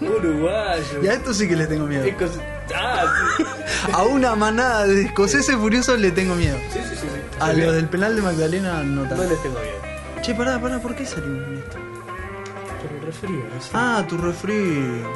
[0.00, 1.02] Uruguayo.
[1.02, 2.04] Y a esto sí que le tengo miedo.
[2.74, 3.04] Ah,
[3.36, 3.44] sí.
[3.92, 6.56] A una manada de escoceses furiosos le tengo miedo.
[6.72, 7.00] Sí, sí, sí.
[7.02, 7.06] sí.
[7.40, 9.24] A los del penal de Magdalena no No tanto.
[9.24, 10.22] les tengo miedo.
[10.22, 11.76] Che, pará, pará, ¿por qué salimos en esto?
[12.82, 13.70] Por el resfrío, no sé.
[13.72, 15.08] Ah, tu refrío.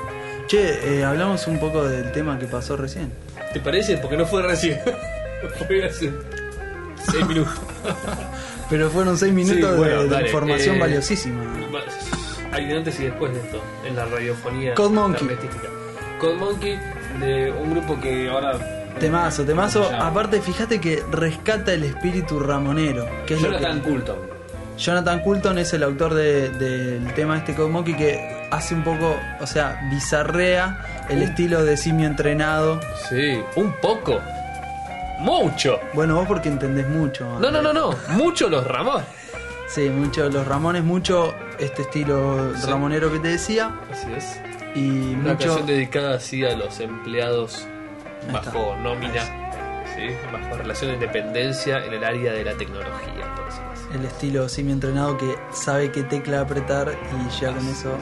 [0.46, 3.12] Che, eh, hablamos un poco del tema que pasó recién.
[3.52, 3.96] ¿Te parece?
[3.98, 4.80] Porque no fue recién.
[5.66, 6.12] fue hace
[7.10, 7.54] 6 minutos.
[8.72, 11.42] Pero fueron seis minutos Sí, bueno, de, de información eh, valiosísima.
[12.52, 14.74] Hay un antes y después de esto, en la radiofonía.
[14.74, 15.28] Code Monkey.
[16.18, 16.78] Code Monkey,
[17.20, 18.58] de un grupo que ahora.
[18.98, 19.90] Temazo, temazo.
[20.00, 23.06] Aparte, fíjate que rescata el espíritu ramonero.
[23.26, 23.88] Que es lo Jonathan que...
[23.90, 24.16] Coulton.
[24.78, 29.14] Jonathan Coulton es el autor de- del tema este Code Monkey que hace un poco,
[29.40, 32.80] o sea, bizarrea el estilo de simio entrenado.
[33.10, 34.18] Sí, un poco.
[35.22, 35.80] Mucho.
[35.94, 37.38] Bueno, vos porque entendés mucho.
[37.40, 37.94] No, no, no, no.
[38.10, 39.06] Mucho los Ramones.
[39.68, 42.68] Sí, mucho los Ramones, mucho este estilo Sí.
[42.70, 43.70] ramonero que te decía.
[43.90, 44.40] Así es.
[44.74, 45.46] Y Una mucho.
[45.48, 47.66] canción dedicada así a los empleados
[48.26, 48.76] Ahí bajo está.
[48.82, 49.22] nómina,
[49.94, 50.08] ¿sí?
[50.32, 53.82] bajo relación de dependencia en el área de la tecnología, por decirlo así.
[53.94, 57.96] El estilo simio entrenado que sabe qué tecla apretar y ya con eso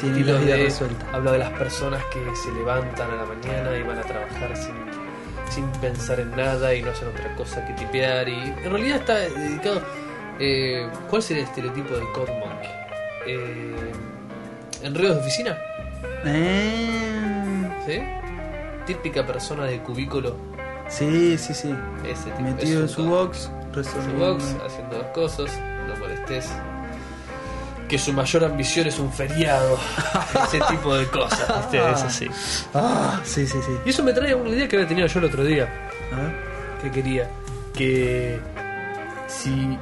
[0.00, 1.06] tiene la vida de- resuelta.
[1.12, 4.74] Habla de las personas que se levantan a la mañana y van a trabajar sin,
[5.50, 8.28] sin pensar en nada y no hacen otra cosa que tipear.
[8.28, 9.82] Y en realidad está dedicado.
[10.40, 12.70] eh, ¿Cuál sería el estereotipo de Code Monkey?
[13.26, 13.92] Eh,
[14.82, 15.58] ¿Enredos de oficina?
[16.24, 18.00] Eh, ¿Sí?
[18.86, 20.36] Típica persona de cubículo.
[20.88, 21.74] sí, sí, sí.
[22.06, 24.34] Ese tipo Metido en su box, su resolviendo.
[24.34, 26.50] box, haciendo dos cosas, no molestes.
[27.94, 29.78] Que su mayor ambición es un feriado.
[30.48, 31.78] Ese tipo de cosas, ¿viste?
[31.92, 32.28] Es así.
[32.74, 33.70] Ah, sí, sí, sí.
[33.86, 35.68] Y eso me trae a una idea que había tenido yo el otro día.
[36.12, 36.34] A ver.
[36.82, 37.30] Que quería.
[37.72, 38.40] Que
[39.28, 39.78] si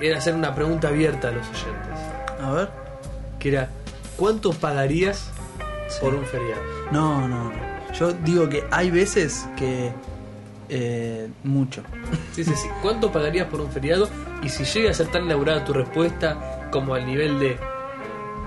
[0.00, 2.42] era hacer una pregunta abierta a los oyentes.
[2.42, 2.70] A ver.
[3.38, 3.68] Que era,
[4.16, 5.28] ¿cuánto pagarías
[5.88, 5.98] Sí.
[6.00, 6.62] por un feriado?
[6.90, 7.92] No, no, no.
[7.92, 9.92] Yo digo que hay veces que.
[10.68, 11.82] Eh, mucho.
[12.32, 12.68] Sí, sí, sí.
[12.82, 14.08] ¿Cuánto pagarías por un feriado?
[14.42, 17.56] Y si llega a ser tan elaborada tu respuesta como al nivel de.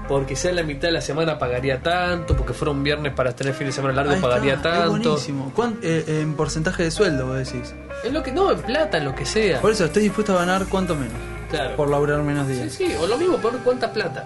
[0.07, 3.35] Porque sea en la mitad de la semana pagaría tanto, porque fuera un viernes para
[3.35, 4.91] tener fin de semana largo Ahí pagaría está, es tanto.
[5.09, 5.51] buenísimo.
[5.53, 7.73] ¿Cuán- eh, en porcentaje de sueldo, vos decís.
[8.05, 8.31] Es lo que.
[8.31, 9.59] No, en plata, en lo que sea.
[9.59, 11.13] Por eso estoy dispuesto a ganar cuánto menos.
[11.49, 11.75] Claro.
[11.75, 12.71] Por laburar menos Sí, días.
[12.73, 14.25] sí, o lo mismo por cuánta plata.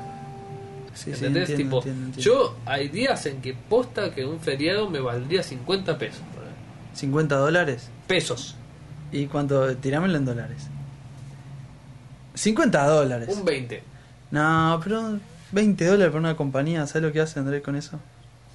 [0.93, 1.25] Sí, sí,
[1.55, 2.19] tipo, entiendo, entiendo.
[2.19, 6.21] yo hay días en que posta que un feriado me valdría 50 pesos.
[6.91, 6.97] Ponele.
[6.99, 7.89] 50 dólares.
[8.07, 8.55] Pesos.
[9.11, 9.75] ¿Y cuánto?
[9.77, 10.67] Tirámelo en dólares.
[12.35, 13.29] 50 dólares.
[13.35, 13.83] Un 20.
[14.31, 15.19] No, pero
[15.51, 17.99] 20 dólares por una compañía, ¿sabes lo que hace Andrés con eso?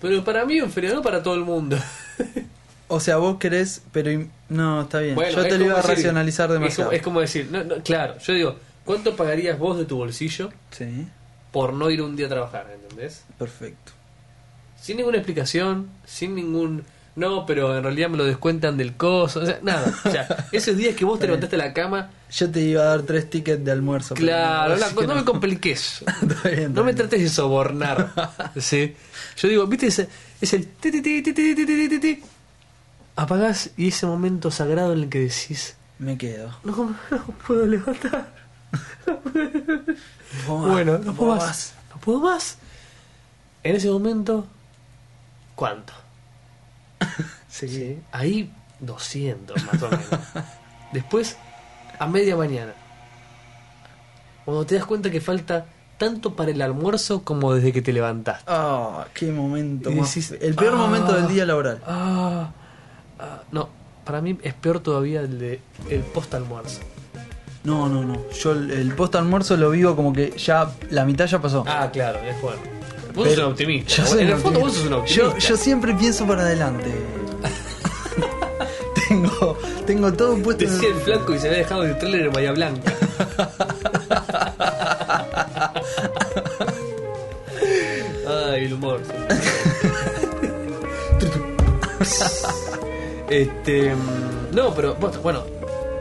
[0.01, 1.77] Pero para mí un feriado no para todo el mundo.
[2.89, 5.17] O sea, vos querés, pero no, está bien.
[5.17, 6.91] Bueno, Yo te lo iba a decir- racionalizar es demasiado.
[6.91, 10.51] como- Es como, decir, no, no, claro, yo digo, ¿cuánto pagarías vos de tu bolsillo
[10.71, 11.05] Sí,
[11.51, 12.71] por no ir un día a trabajar?
[12.73, 13.25] ¿Entendés?
[13.39, 13.91] perfecto.
[14.81, 16.85] Sin ninguna explicación, sin ningún
[17.17, 19.91] no, pero en realidad me lo descuentan del coso, o sea, nada.
[20.05, 22.11] O sea, esos días que vos te levantaste a la cama.
[22.31, 24.15] Yo te iba a dar tres tickets de almuerzo.
[24.15, 26.05] Claro, no, me compliques.
[26.71, 28.13] no me trates de sobornar.
[28.61, 28.95] ¿sí?
[29.39, 30.07] Yo digo, viste, es,
[30.43, 30.67] es el.
[30.67, 32.23] Ti, ti, ti,
[33.17, 35.75] Apagás y ese momento sagrado en el que decís.
[35.99, 36.55] Me quedo.
[36.65, 36.95] No,
[37.47, 38.29] puedo levantar.
[39.07, 40.59] No puedo.
[40.69, 41.73] Bueno, no puedo más.
[41.95, 42.59] No puedo más.
[43.63, 44.47] En ese momento,
[45.55, 45.95] ¿cuánto?
[47.49, 47.69] Sí.
[47.69, 50.09] Sí, Ahí 200 más o menos.
[50.93, 51.37] Después,
[51.99, 52.75] a media mañana.
[54.45, 55.67] Cuando te das cuenta que falta
[55.99, 58.45] tanto para el almuerzo como desde que te levantaste.
[58.47, 60.77] Ah, qué momento más El peor ah.
[60.77, 61.81] momento del día laboral.
[61.87, 62.51] Ah,
[63.19, 63.69] ah, no,
[64.05, 66.81] para mí es peor todavía el de el post almuerzo.
[67.65, 68.31] No, no, no.
[68.31, 71.65] Yo el, el post almuerzo lo vivo como que ya la mitad ya pasó.
[71.67, 72.76] Ah, claro, es bueno.
[73.17, 73.95] Vos sos un optimista.
[73.97, 75.23] yo soy en el fondo vos sos un optimista.
[75.33, 76.87] Yo, yo siempre pienso para adelante.
[79.09, 82.33] tengo, tengo todo puesto en Decía el flaco y se había dejado el trailer en
[82.33, 82.93] Bahía Blanca.
[88.29, 89.01] Ay, el humor.
[93.31, 93.93] este.
[94.53, 95.43] No, pero vos- bueno.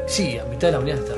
[0.08, 1.13] Sí, a mitad de la mañana está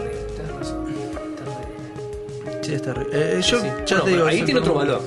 [0.57, 0.85] razón.
[0.87, 3.67] Está Sí, está re- eh, yo Sí.
[3.67, 4.05] ya Bueno, te digo.
[4.05, 5.01] pero ahí tiene otro valor.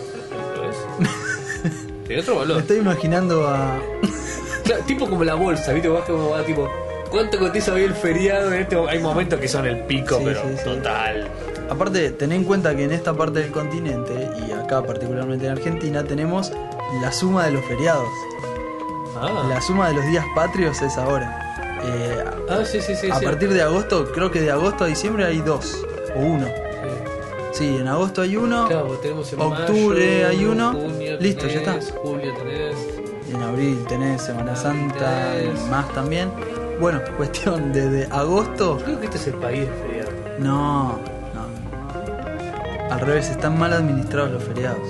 [2.59, 3.79] Estoy imaginando a.
[4.63, 5.89] Claro, tipo como la bolsa, ¿viste?
[5.89, 6.69] Vas como va, tipo.
[7.11, 8.53] ¿Cuánto cotiza hoy el feriado?
[8.53, 10.65] En este, hay momentos que son el pico, Sí, pero sí, sí.
[10.65, 11.29] total.
[11.71, 16.05] Aparte, ten en cuenta que en esta parte del continente, y acá particularmente en Argentina,
[16.05, 16.53] tenemos
[17.03, 18.07] la suma de los feriados.
[19.17, 21.81] Ah, La suma de los días patrios es ahora.
[21.83, 23.11] Eh, ah sí, sí, sí.
[23.11, 26.47] a partir de agosto, creo que de agosto a diciembre hay dos o uno.
[27.61, 27.77] Sí.
[27.79, 30.73] En agosto hay uno, Claro, porque tenemos en Octubre mayo, hay uno.
[30.73, 31.79] junio Listo, ya está.
[32.03, 32.77] Julio tenés.
[33.33, 35.61] en abril tenés Semana Santa Tenés.
[35.67, 36.31] y más también.
[36.81, 40.11] Bueno, cuestión desde agosto, Creo que este es el país de feriado.
[40.39, 40.99] no,
[41.35, 42.95] no.
[42.95, 44.81] Al revés, están mal administrados los feriados.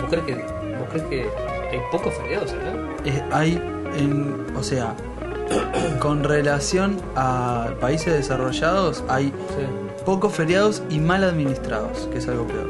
[0.00, 1.20] ¿Vos crees que, vos crees que
[1.70, 3.36] hay pocos feriados acá?
[3.36, 3.52] Hay,
[3.96, 4.94] en, o sea,
[6.00, 9.66] con relación a países desarrollados, hay Sí.
[10.02, 12.68] Pocos feriados y mal administrados, que es algo peor.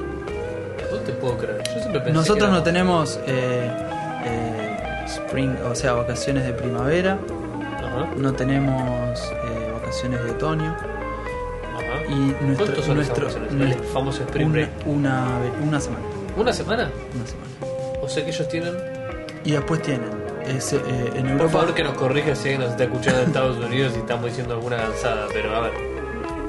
[0.90, 1.62] No te puedo creer.
[1.64, 3.70] Yo siempre pensé Nosotros que no tenemos eh,
[4.24, 7.18] eh, spring, o sea, vacaciones de primavera,
[7.78, 12.04] Ajá, no tenemos eh, vacaciones de otoño ajá.
[12.08, 13.28] y nuestro, ¿Cuántos son nuestro,
[13.92, 14.70] famoso Spring una, Break.
[14.86, 16.04] una, una semana,
[16.36, 16.90] ¿Una semana?
[17.14, 17.48] una semana.
[18.02, 18.74] O sea que ellos tienen.
[19.44, 20.10] Y después tienen
[20.46, 20.80] ese, eh,
[21.14, 23.92] en Por Europa favor que nos corrija si alguien nos está escuchando de Estados Unidos
[23.96, 25.91] y estamos diciendo alguna cansada, pero a ver.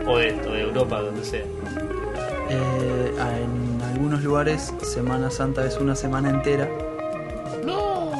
[0.06, 1.44] O de esto, de Europa, donde sea.
[2.50, 3.14] eh,
[3.44, 6.68] en algunos lugares Semana Santa es una semana entera,
[7.66, 8.12] ¡No!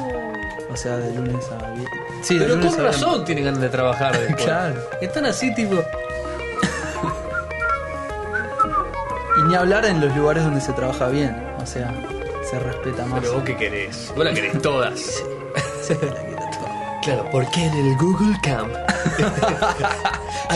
[0.72, 1.90] o sea, de lunes a viernes.
[2.22, 3.02] Sí, de Pero lunes con a viernes.
[3.02, 4.44] razón tienen ganas de trabajar después.
[4.46, 4.76] Claro.
[5.02, 5.76] Están así, tipo.
[9.40, 11.92] Y ni hablar en los lugares donde se trabaja bien, o sea,
[12.50, 13.20] se respeta más.
[13.22, 14.14] Pero vos qué querés.
[14.16, 15.00] Vos la querés todas.
[15.82, 16.68] Sí, la quiero todo.
[17.04, 18.72] Claro, porque en el Google Camp.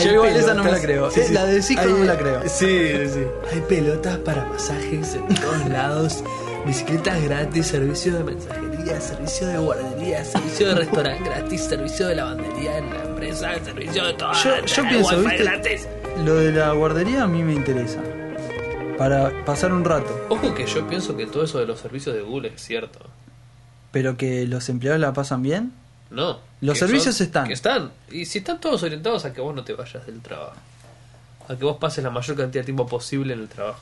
[0.02, 1.10] Yo igual esa no me la creo.
[1.10, 2.42] Eh, la de Zico no me la creo.
[2.42, 3.22] Sí, sí.
[3.52, 6.24] Hay pelotas para masajes en todos lados.
[6.66, 12.78] Bicicletas gratis, servicio de mensajería, servicio de guardería, servicio de restaurante gratis, servicio de lavandería
[12.78, 14.32] en la empresa, servicio de todo.
[14.32, 15.88] Yo, yo pienso, ¿viste?
[16.24, 18.00] Lo de la guardería a mí me interesa.
[18.98, 20.26] Para pasar un rato.
[20.28, 22.98] Ojo que yo pienso que todo eso de los servicios de Google es cierto.
[23.92, 25.72] Pero que los empleados la pasan bien.
[26.10, 26.38] No.
[26.60, 27.46] Los que servicios son- están.
[27.46, 27.92] Que están.
[28.10, 30.54] Y si están todos orientados a que vos no te vayas del trabajo.
[31.48, 33.80] A que vos pases la mayor cantidad de tiempo posible en el trabajo.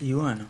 [0.00, 0.46] Y bueno.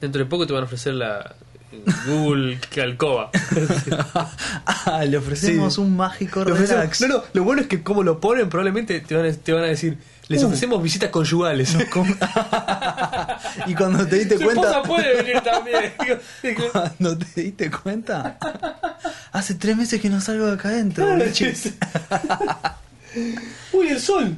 [0.00, 1.34] Dentro de poco te van a ofrecer la
[2.06, 3.30] Google Calcoba.
[4.66, 5.80] ah, le ofrecemos Sí.
[5.80, 7.00] un mágico relax.
[7.02, 9.64] no, no, lo bueno es que como lo ponen, probablemente te van a, te van
[9.64, 9.98] a decir,
[10.28, 10.46] les Uh.
[10.46, 11.76] ofrecemos visitas conyugales.
[13.66, 14.62] Y cuando te diste Su cuenta.
[14.68, 15.92] esposa puede venir también.
[16.72, 18.36] Cuando te diste cuenta.
[19.32, 21.06] Hace tres meses que no salgo de acá adentro.
[23.72, 24.36] Uy, el sol.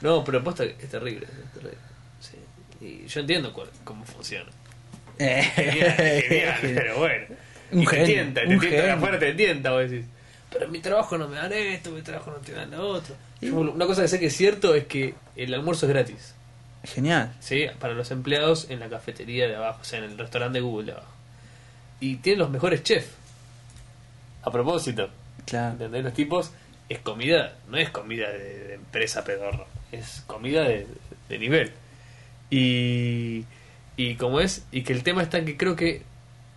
[0.00, 1.26] No, pero aposta que es terrible.
[1.26, 1.78] es terrible.
[2.20, 2.84] Sí.
[2.84, 4.50] Y yo entiendo cuál- cómo funciona.
[5.18, 7.26] Genial, genial, pero bueno.
[7.72, 8.96] Un y te tienta, te un tienta, de genio.
[8.96, 10.06] afuera te tienta, vos decís.
[10.50, 13.14] Pero en mi trabajo no me dan esto, mi trabajo no te dan lo otro.
[13.48, 16.34] Yo, una cosa que sé que es cierto es que el almuerzo es gratis.
[16.84, 17.34] Genial.
[17.40, 17.66] ¿sí?
[17.78, 20.86] Para los empleados en la cafetería de abajo, o sea, en el restaurante de Google
[20.86, 21.12] de abajo.
[22.00, 23.08] Y tienen los mejores chefs.
[24.42, 25.08] A propósito,
[25.46, 25.72] Claro.
[25.72, 26.04] ¿entendés?
[26.04, 26.50] Los tipos
[26.90, 30.86] es comida, no es comida de, de empresa pedorro, es comida de,
[31.30, 31.72] de nivel.
[32.50, 33.44] Y,
[33.96, 36.02] y como es, y que el tema está en que creo que,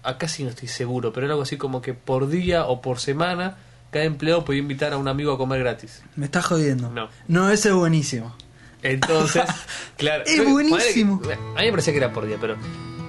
[0.03, 2.99] acá sí no estoy seguro, pero era algo así como que por día o por
[2.99, 3.57] semana,
[3.91, 6.01] cada empleado podía invitar a un amigo a comer gratis.
[6.15, 6.89] Me estás jodiendo.
[6.89, 7.09] No.
[7.27, 8.35] No, ese es buenísimo.
[8.83, 9.43] Entonces,
[9.97, 10.23] claro.
[10.25, 11.21] Es ponele que- buenísimo.
[11.55, 12.55] a mí me parecía que era por día, pero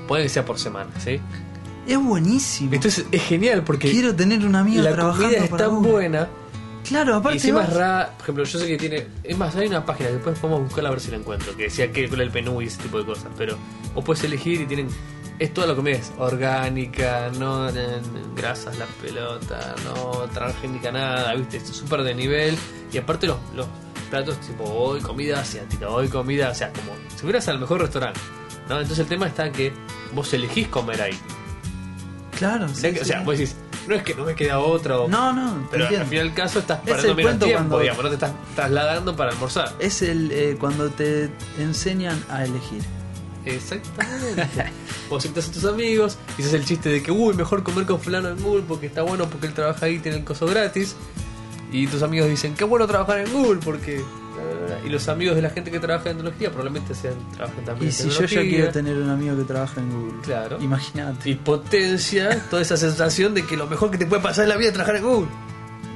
[0.07, 1.21] puede que sea por semana, ¿sí?
[1.87, 2.73] Es buenísimo.
[2.75, 6.29] Entonces es genial porque Quiero tener un amigo la trabajando comida es tan buena.
[6.87, 8.11] Claro, Y aparte vas- es rara.
[8.17, 9.07] Por ejemplo, yo sé que tiene.
[9.23, 11.55] Es más, hay una página que después podemos buscarla a ver si la encuentro.
[11.57, 13.27] Que decía que con el menú y ese tipo de cosas.
[13.37, 13.57] Pero
[13.95, 14.89] vos puedes elegir y tienen.
[15.39, 17.69] Es toda la comida es orgánica, no
[18.35, 21.59] grasas la pelota, no transgénica nada, ¿viste?
[21.59, 22.57] Es súper de nivel.
[22.93, 23.67] Y aparte los, los,
[24.11, 28.19] platos tipo hoy comida asiática, hoy comida, o sea, como si fueras al mejor restaurante.
[28.69, 28.77] ¿no?
[28.81, 29.73] Entonces el tema está en que
[30.15, 31.19] vos elegís comer ahí.
[32.39, 33.05] Claro, sí, o sí.
[33.05, 33.55] sea, vos decís,
[33.87, 34.99] no es que no me queda otra.
[35.01, 36.11] o- No, no, Pero al entiendo.
[36.11, 39.15] final del caso estás Es perdiendo el menos tiempo, cuando- digamos, no te estás trasladando
[39.17, 39.73] para almorzar.
[39.79, 42.83] Es el eh, cuando te enseñan a elegir.
[43.55, 44.47] Exactamente.
[45.11, 48.01] Vos sentás a tus amigos y haces el chiste de que, uy, mejor comer con
[48.01, 50.95] fulano en Google porque está bueno porque él trabaja ahí y tiene el coso gratis.
[51.73, 53.97] Y tus amigos dicen, qué bueno trabajar en Google porque...
[53.97, 54.79] bla".
[54.87, 57.89] Y los amigos de la gente que trabaja en tecnología probablemente sean, trabajen también Y
[57.89, 60.21] en si yo ya quiero tener un amigo que trabaja en Google.
[60.23, 60.59] Claro.
[60.61, 61.29] Imagínate.
[61.31, 64.57] Y potencia toda esa sensación de que lo mejor que te puede pasar en la
[64.57, 65.29] vida es trabajar en Google.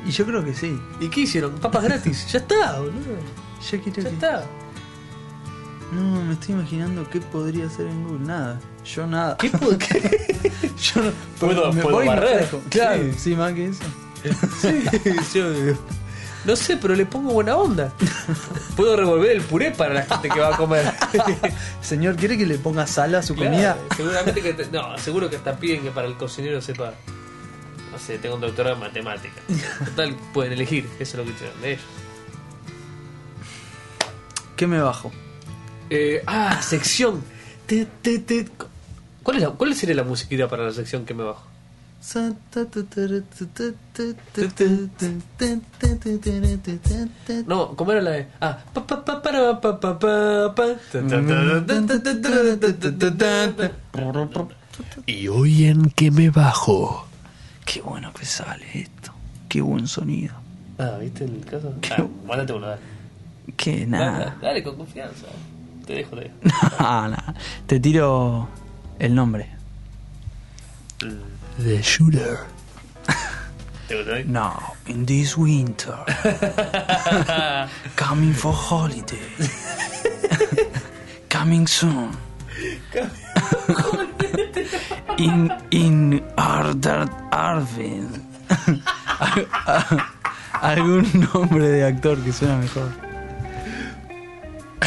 [0.05, 0.77] Y yo creo que sí.
[1.01, 1.53] ¿Y qué hicieron?
[1.55, 2.27] Papas gratis.
[2.33, 3.17] ya está, boludo.
[3.71, 4.15] Yo quiero Ya que...
[4.15, 4.45] está.
[5.93, 8.27] No, me estoy imaginando qué podría hacer en Google.
[8.27, 8.59] Nada.
[8.85, 9.37] Yo nada.
[9.37, 10.41] ¿Qué puedo qué?
[10.95, 12.49] Yo no Puedo- me puedo voy me barrer.
[12.71, 13.03] Claro.
[13.03, 13.83] Sí, sí, más que eso.
[14.61, 14.85] Sí,
[15.35, 15.45] yo
[16.45, 17.93] no sé, pero le pongo buena onda.
[18.77, 20.93] Puedo revolver el puré para la gente que va a comer.
[21.83, 23.79] Señor, ¿quiere que le ponga sal a su Claro, comida?
[23.97, 26.95] Seguramente que te- no, seguro que hasta piden que para el cocinero sepa
[27.93, 29.41] no sé, tengo un doctorado en matemática.
[29.85, 31.85] Total, pueden elegir, eso es lo que hicieron de ellos.
[34.57, 35.13] ¿Qué me bajo?
[35.95, 37.23] Eh, ah, sección.
[37.67, 38.47] Te, te, te.
[39.23, 41.47] ¿Cuál, es la- ¿Cuál sería la musiquita para la sección que me bajo?
[47.47, 48.27] No, ¿cómo era la de?
[48.41, 48.59] Ah.
[55.07, 57.07] Y hoy en que me bajo.
[57.65, 59.13] Qué bueno que sale esto.
[59.49, 60.35] Qué buen sonido.
[60.79, 61.73] Ah, ¿viste el caso?
[61.91, 62.81] Ah, mándate uno, dale.
[63.57, 64.39] Que Dale, nada.
[64.43, 65.27] dale, con confianza.
[65.93, 66.35] Te dejo, te dejo.
[66.81, 67.17] No, no.
[67.67, 68.49] Te tiro
[68.99, 69.47] el nombre.
[71.59, 72.39] The Shooter.
[73.89, 74.25] ¿Te gustó?
[74.25, 75.99] Now, in this winter,
[77.97, 79.21] coming for holiday,
[81.29, 82.17] coming soon.
[85.19, 88.09] in in Ardar Arvin.
[90.63, 93.02] Algún nombre de actor que suena mejor.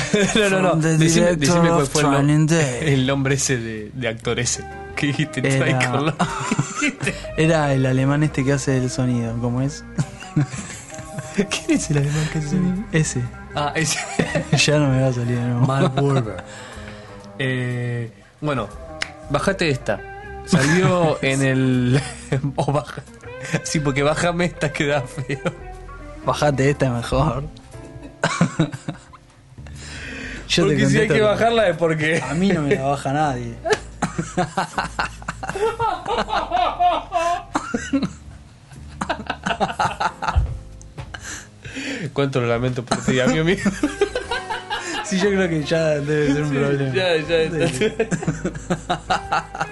[0.35, 0.75] no, no, no.
[0.75, 2.51] Decime, director decime cuál of fue el,
[2.87, 4.63] el nombre ese de, de actor ese.
[4.95, 6.15] Que dijiste, Era-.
[7.37, 9.83] Era el alemán este que hace el sonido, ¿cómo es?
[11.35, 12.83] ¿Quién es el alemán que hace sonido?
[12.91, 13.21] Ese.
[13.55, 13.99] Ah, ese.
[14.57, 15.65] ya no me va a salir de nuevo.
[15.65, 16.43] Mark Wahlberg.
[17.39, 18.67] Eh, bueno,
[19.29, 19.99] bajate esta.
[20.45, 22.01] Salió en el.
[22.55, 23.01] o baja.
[23.63, 25.53] Sí, porque bájame esta queda feo.
[26.25, 27.43] Bajate esta mejor.
[30.47, 32.21] Yo te porque si hay que bajarla es porque.
[32.21, 33.55] A mí no me la baja nadie.
[42.13, 43.57] Cuánto lo lamento por ti, amigo mío.
[45.05, 46.91] Sí, yo creo que ya debe ser un problema.
[46.95, 49.45] Ya, ya está.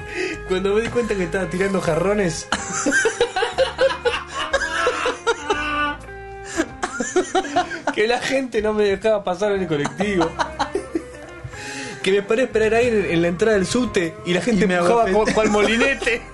[0.47, 2.47] Cuando me di cuenta que estaba tirando jarrones.
[7.96, 10.30] que la gente no me dejaba pasar en el colectivo.
[12.02, 14.66] Que me paré a esperar ahí en, en la entrada del subte y la gente
[14.66, 16.22] Y me me empujaba con, cual molinete.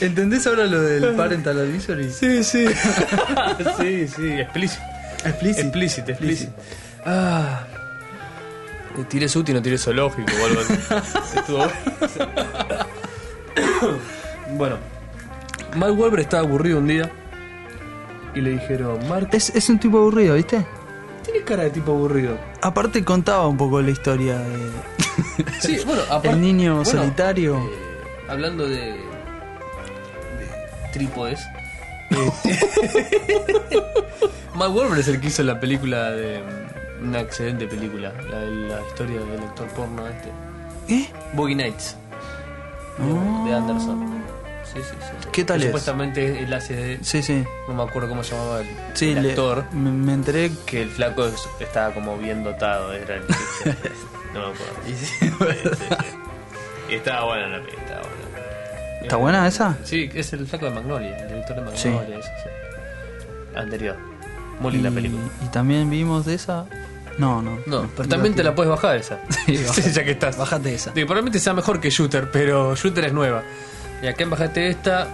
[0.00, 2.10] ¿Entendés ahora lo del parental advisory?
[2.10, 2.66] Sí, sí.
[3.78, 4.93] sí, sí, explícito.
[5.24, 5.62] Explícito.
[5.62, 6.52] Explícito, explícito.
[7.06, 7.64] Ah.
[9.08, 10.74] Tiré suti y no tiré zoológico o algo así.
[11.36, 11.70] Estuvo bueno.
[14.56, 14.76] bueno.
[15.76, 17.10] Mark Wahlberg estaba aburrido un día
[18.34, 20.64] y le dijeron, Mark, Es, es un tipo aburrido, ¿viste?
[21.24, 22.36] tiene cara de tipo aburrido.
[22.62, 24.70] Aparte contaba un poco la historia de...
[25.60, 27.56] Sí, bueno, aparte, El niño bueno, solitario.
[27.58, 27.70] eh,
[28.28, 28.98] hablando de, de
[30.92, 31.40] trípodes.
[32.44, 33.80] eh,
[34.54, 36.42] Mark Wahlberg es el que hizo la película de
[37.02, 40.28] una excelente película, la de la historia del actor porno este,
[40.88, 41.08] ¿Eh?
[41.32, 41.96] Boogie Nights
[42.98, 43.44] de, Oh.
[43.46, 44.14] de Anderson.
[44.64, 45.28] Sí, sí, sí.
[45.32, 45.66] ¿Qué tal es?
[45.66, 47.44] Supuestamente él hace de, Sí, sí.
[47.68, 50.82] no me acuerdo cómo se llamaba el, Sí, el le- actor, me, me enteré que
[50.82, 53.22] el flaco es- estaba como bien dotado, era el.
[54.34, 54.74] No me acuerdo.
[56.90, 58.13] Y estaba buena la película, estaba buena.
[59.04, 59.76] ¿Está buena esa?
[59.84, 61.88] Sí, es el flaco de Magnolia, el director de Sí.
[61.88, 62.48] Magnolia, eso, sí.
[63.56, 63.96] Anterior.
[64.60, 65.22] Muy linda película.
[65.44, 66.66] y también vimos de esa.
[67.18, 67.58] No, no.
[67.66, 69.20] No, pero también te la puedes bajar esa.
[69.46, 69.56] Sí,
[69.92, 70.36] ya que estás.
[70.36, 70.90] Bájate esa.
[70.92, 73.42] Digo, probablemente sea mejor que Shooter, pero Shooter es nueva.
[74.02, 75.06] Y acá en Bajate esta,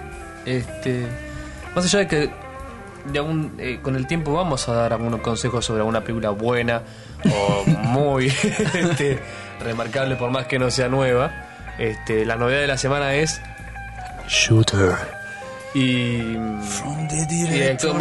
[0.47, 1.07] este.
[1.75, 2.31] Más allá de que
[3.13, 6.83] de algún, eh, con el tiempo vamos a dar algunos consejos sobre alguna película buena
[7.25, 9.19] o muy este,
[9.63, 11.47] remarcable por más que no sea nueva.
[11.79, 13.41] Este, la novedad de la semana es
[14.31, 14.97] Shooter.
[15.75, 16.23] Y,
[16.63, 17.95] From the y director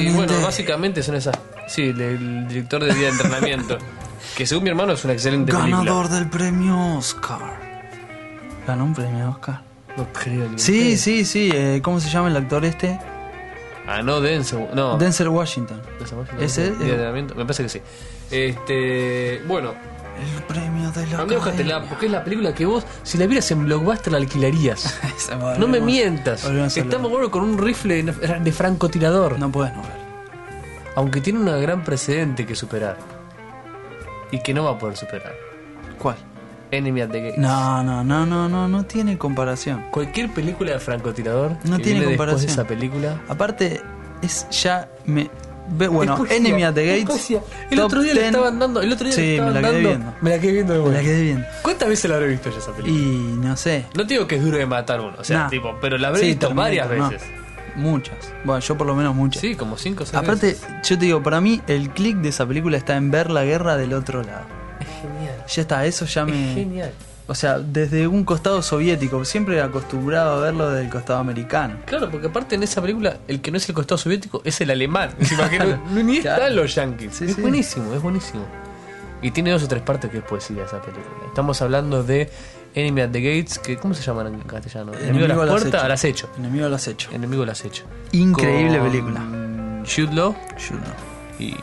[0.00, 1.38] y bueno, básicamente son esas.
[1.68, 3.78] Sí, el, director de día de entrenamiento.
[4.36, 5.78] que según mi hermano es una excelente película.
[5.78, 7.40] Ganador del premio Oscar.
[8.66, 9.62] Ganó un premio Oscar.
[9.96, 11.50] No creo ni Sí, sí, sí.
[11.54, 12.98] eh, ¿Cómo se llama el actor este?
[13.86, 14.68] Ah, no, Denzel.
[14.74, 14.98] No.
[14.98, 15.80] Denzel Washington.
[15.98, 16.62] Denzel Washington, ¿Ese?
[16.72, 17.34] Día de entrenamiento.
[17.36, 17.80] Me parece que sí.
[18.30, 19.42] Este.
[19.46, 19.74] Bueno,
[20.20, 21.88] El premio de la búscatela, academia.
[21.88, 24.98] porque es la película que vos, si la vieras en Blockbuster, la alquilarías.
[25.58, 26.44] No me mientas.
[26.76, 29.38] Estamos bueno con un rifle de francotirador.
[29.38, 30.00] No puedes no ver.
[30.96, 32.96] Aunque tiene una gran precedente que superar.
[34.32, 35.32] Y que no va a poder superar.
[35.98, 36.16] ¿Cuál?
[36.72, 37.38] Enemy at the Gates.
[37.38, 39.84] No, no, no, no, no, no tiene comparación.
[39.90, 42.50] Cualquier película de francotirador No que tiene viene después de comparación.
[42.50, 43.20] esa película.
[43.28, 43.80] Aparte,
[44.22, 45.30] es ya me.
[45.70, 47.30] Bueno, Es Enemy at the es Gates.
[47.70, 48.32] El otro día le 10.
[48.34, 48.80] estaban dando.
[48.82, 49.88] El otro día Sí, le estaban me la quedé dando.
[49.88, 50.14] viendo.
[50.20, 51.46] Me la quedé viendo de Me la quedé bien.
[51.62, 52.92] ¿Cuántas veces la habré visto yo esa película?
[53.02, 53.06] Y
[53.40, 53.86] no sé.
[53.96, 55.48] No te digo que es duro de matar uno, o sea, Nah.
[55.48, 57.10] tipo, pero la habré Sí, visto varias no.
[57.10, 57.28] veces.
[57.76, 58.16] Muchas.
[58.44, 59.40] Bueno, yo por lo menos muchas.
[59.40, 60.66] Sí, como cinco o seis Aparte, veces.
[60.88, 63.76] yo te digo, para mí el click de esa película está en ver la guerra
[63.76, 64.44] del otro lado.
[64.80, 65.44] Es genial.
[65.46, 66.54] Ya está, eso ya Es me.
[66.54, 66.92] genial.
[67.30, 71.76] O sea, desde un costado soviético, siempre acostumbrado a verlo del costado americano.
[71.86, 74.68] Claro, porque aparte en esa película, el que no es el costado soviético es el
[74.72, 75.10] alemán.
[75.48, 75.58] Que
[75.94, 76.38] no, ni Claro.
[76.42, 77.14] están los yankees.
[77.14, 77.40] Sí, es sí.
[77.40, 78.44] buenísimo, es buenísimo.
[79.22, 81.06] Y tiene dos o tres partes que es poesía esa película.
[81.28, 82.28] Estamos hablando de
[82.74, 84.92] Enemy at the Gates, que ¿cómo se llaman en castellano?
[84.94, 86.28] Enemigo, a al la puerta, al acecho.
[86.36, 87.10] Enemigo al acecho.
[87.12, 87.84] Enemigo al acecho.
[88.10, 89.20] Increíble Con película.
[89.86, 91.44] Jude Law Yo no.
[91.44, 91.54] y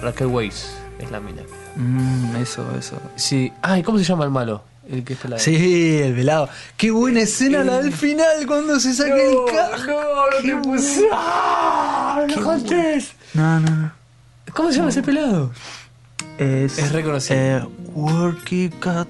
[0.00, 0.66] Raquel Weisz
[0.98, 1.40] es la mina.
[1.76, 3.00] Mm, eso, eso.
[3.16, 3.50] Sí.
[3.62, 4.62] Ay, ¿cómo se llama el malo?
[4.90, 6.48] El que está la Sí, el velado.
[6.76, 9.70] Qué buena escena la del final cuando se saca el ca-
[10.44, 11.06] no, puse.
[11.12, 12.24] ¡Ah!
[12.28, 13.12] ¡No contés!
[13.34, 13.92] No, no, no.
[14.52, 15.52] ¿Cómo se llama ese pelado?
[16.38, 17.36] Es, Es reconocido.
[17.38, 17.64] Eh,
[17.94, 19.06] Worky Cat.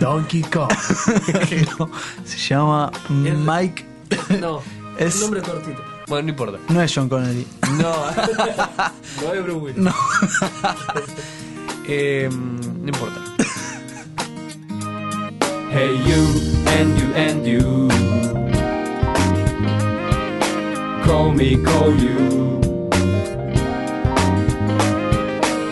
[0.00, 0.68] Donkey Kong.
[1.78, 1.90] No,
[2.24, 3.84] se llama Mike.
[4.40, 4.60] No,
[4.98, 5.82] Es- un nombre cortito.
[6.08, 6.58] Bueno, no importa.
[6.68, 7.46] No es John Connery.
[7.80, 7.94] No,
[9.22, 9.76] no es Bruce Willis.
[9.78, 9.94] No.
[11.88, 13.20] Eh, no importa.
[15.76, 16.22] Hey you
[16.68, 17.88] and you and you.
[21.04, 22.16] Call me, call you.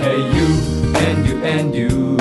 [0.02, 0.48] Hey you
[1.04, 2.16] and you and you.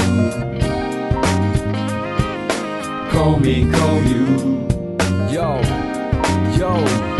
[3.11, 4.65] Call me, call you.
[5.29, 5.61] Yo,
[6.57, 7.12] yo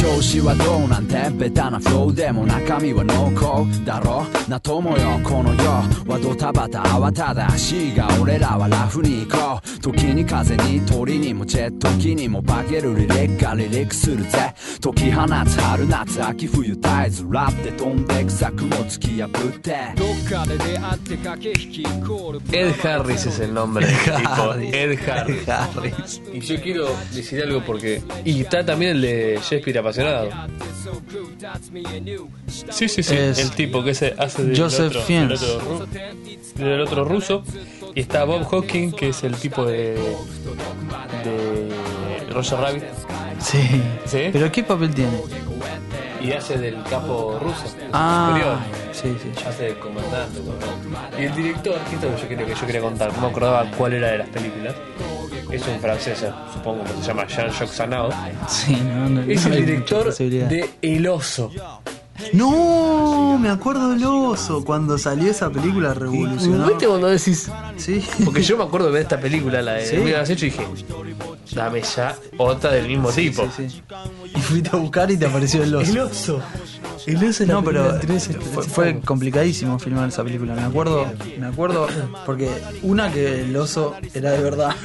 [0.00, 1.30] 調子はどうなんて？
[1.30, 4.24] ベタなフローでも中身は濃厚だろ？
[4.48, 5.62] な友よこの世
[6.08, 24.54] はドタバタ慌ただしいが俺らはラフに行こう時に風に鳥にもジェット機にも化けるリリックがリリックするぜ解き放つ春夏秋冬絶えずラップで飛んでく作も突き破ってどっかで出会って駆け引きイコール Ed Harris es el nombre del tipo.
[24.60, 25.46] Ed Harris.
[25.46, 26.22] Harris.
[26.32, 28.02] Y yo quiero decir algo porque.
[28.24, 30.30] Y está también el de Shakespeare apasionado.
[32.70, 33.16] Sí, sí, sí.
[33.16, 35.40] Es el tipo que se hace de Joseph otro, Fiennes.
[35.40, 35.86] del otro,
[36.56, 37.42] del otro ruso.
[37.94, 39.94] Y está Bob Hawking, que es el tipo de.
[41.24, 42.84] de Roger Rabbit.
[43.40, 43.82] Sí.
[44.04, 44.30] ¿Sí?
[44.32, 45.20] ¿Pero qué papel tiene?
[46.20, 47.64] Y hace del capo ruso.
[47.92, 48.58] Ah, superior.
[48.92, 49.44] sí, sí.
[49.46, 50.40] Hace de comandante.
[50.44, 51.18] ¿no?
[51.18, 53.70] Y el director, que esto que yo quería, que yo quería contar, no me acordaba
[53.76, 54.74] cuál era de las películas.
[55.52, 58.10] Es un francés, supongo que se llama Jean-Jacques Anao.
[58.48, 61.50] Sí, no, no, Es no el director de El Oso.
[62.32, 66.66] No, me acuerdo del oso cuando salió esa película revolucionó.
[66.68, 67.50] ¿Viste cuando decís?
[67.76, 68.04] Sí.
[68.24, 69.96] Porque yo me acuerdo de ver esta película, la de Sí.
[69.96, 70.66] Mira, has hecho y dije,
[71.54, 73.48] dame ya otra del mismo tipo.
[73.56, 73.82] Sí, sí.
[74.36, 75.90] Y fuiste a buscar y te apareció el oso.
[75.90, 76.42] El oso.
[77.06, 77.98] El oso No, pero
[78.52, 80.54] fue, fue complicadísimo filmar esa película.
[80.54, 81.06] Me acuerdo,
[81.38, 81.88] me acuerdo
[82.26, 82.50] porque
[82.82, 84.76] una que el oso era de verdad,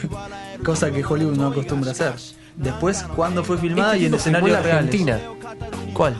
[0.65, 2.15] cosa que Hollywood no acostumbra a hacer.
[2.57, 4.83] Después, cuando fue filmada Este y en en escenarios la reales.
[4.85, 5.19] Argentina.
[5.93, 6.15] ¿Cuál?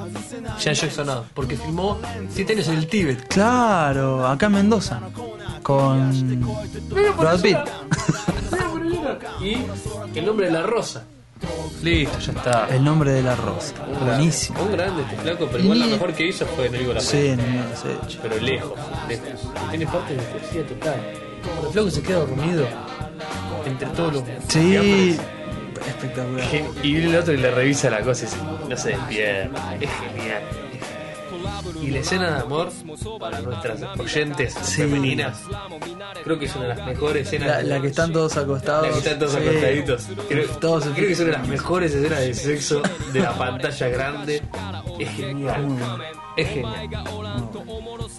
[0.60, 1.26] Jean-Jacques Anao.
[1.34, 3.28] Porque filmó 7 años en el Tíbet.
[3.28, 5.02] Claro, acá en Mendoza.
[5.64, 6.12] Con
[7.18, 7.58] Brad Pitt.
[9.41, 9.58] Y
[10.18, 11.04] el nombre de la rosa.
[11.82, 12.68] Listo, ya está.
[12.70, 13.74] El nombre del arroz.
[14.02, 14.62] Buenísimo.
[14.64, 17.36] Un grande este flaco, pero igual lo mejor que hizo fue Enemigo de la Sí,
[17.36, 18.20] lo sé, che.
[18.22, 18.74] Pero lejos,
[19.08, 19.30] lejos.
[19.70, 20.96] Tiene partes de poesía total.
[21.43, 22.66] Cuando el flaco se queda dormido
[23.66, 24.24] entre todos los.
[24.47, 25.18] Sí,
[25.88, 26.45] espectacular.
[26.84, 28.38] Y viene el otro y le revisa la cosa y dice,
[28.70, 29.76] no se despierta.
[29.80, 30.41] Es genial.
[31.82, 32.70] Y la escena de amor
[33.20, 34.82] para nuestras oyentes Sí.
[34.84, 35.41] femeninas,
[36.24, 37.47] creo que es una de las mejores escenas.
[37.47, 38.88] La, la que están todos acostados.
[38.88, 39.38] La que están todos Sí.
[39.39, 40.07] acostaditos.
[40.30, 42.82] Creo, Todos creo que es una de las mejores escenas de sexo
[43.13, 44.41] de la pantalla grande
[44.99, 45.68] es genial.
[46.38, 46.90] Es genial.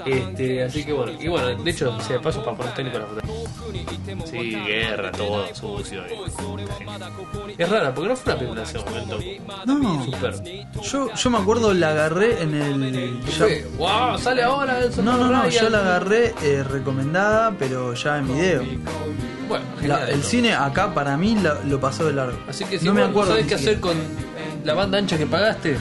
[0.07, 3.07] Este, así que bueno, y bueno, de hecho, si de paso para poner técnico la
[3.07, 3.23] foto.
[4.31, 6.03] Sí, guerra, todo, sucio.
[6.07, 9.19] y- Es rara, porque no fue una película en ese momento.
[9.67, 10.35] No, Super.
[10.83, 13.21] yo, yo me acuerdo la agarré en el.
[13.25, 13.47] ya-
[13.79, 18.29] wow, sale ahora el no, no, no, yo la agarré eh, recomendada, pero ya en
[18.29, 18.65] video.
[19.49, 22.39] Bueno, La- el cine acá para mí la- lo pasó de largo.
[22.49, 23.31] Así que si no me acuerdo.
[23.31, 23.97] sabés ni qué hacer con
[24.65, 25.77] la banda ancha que pagaste.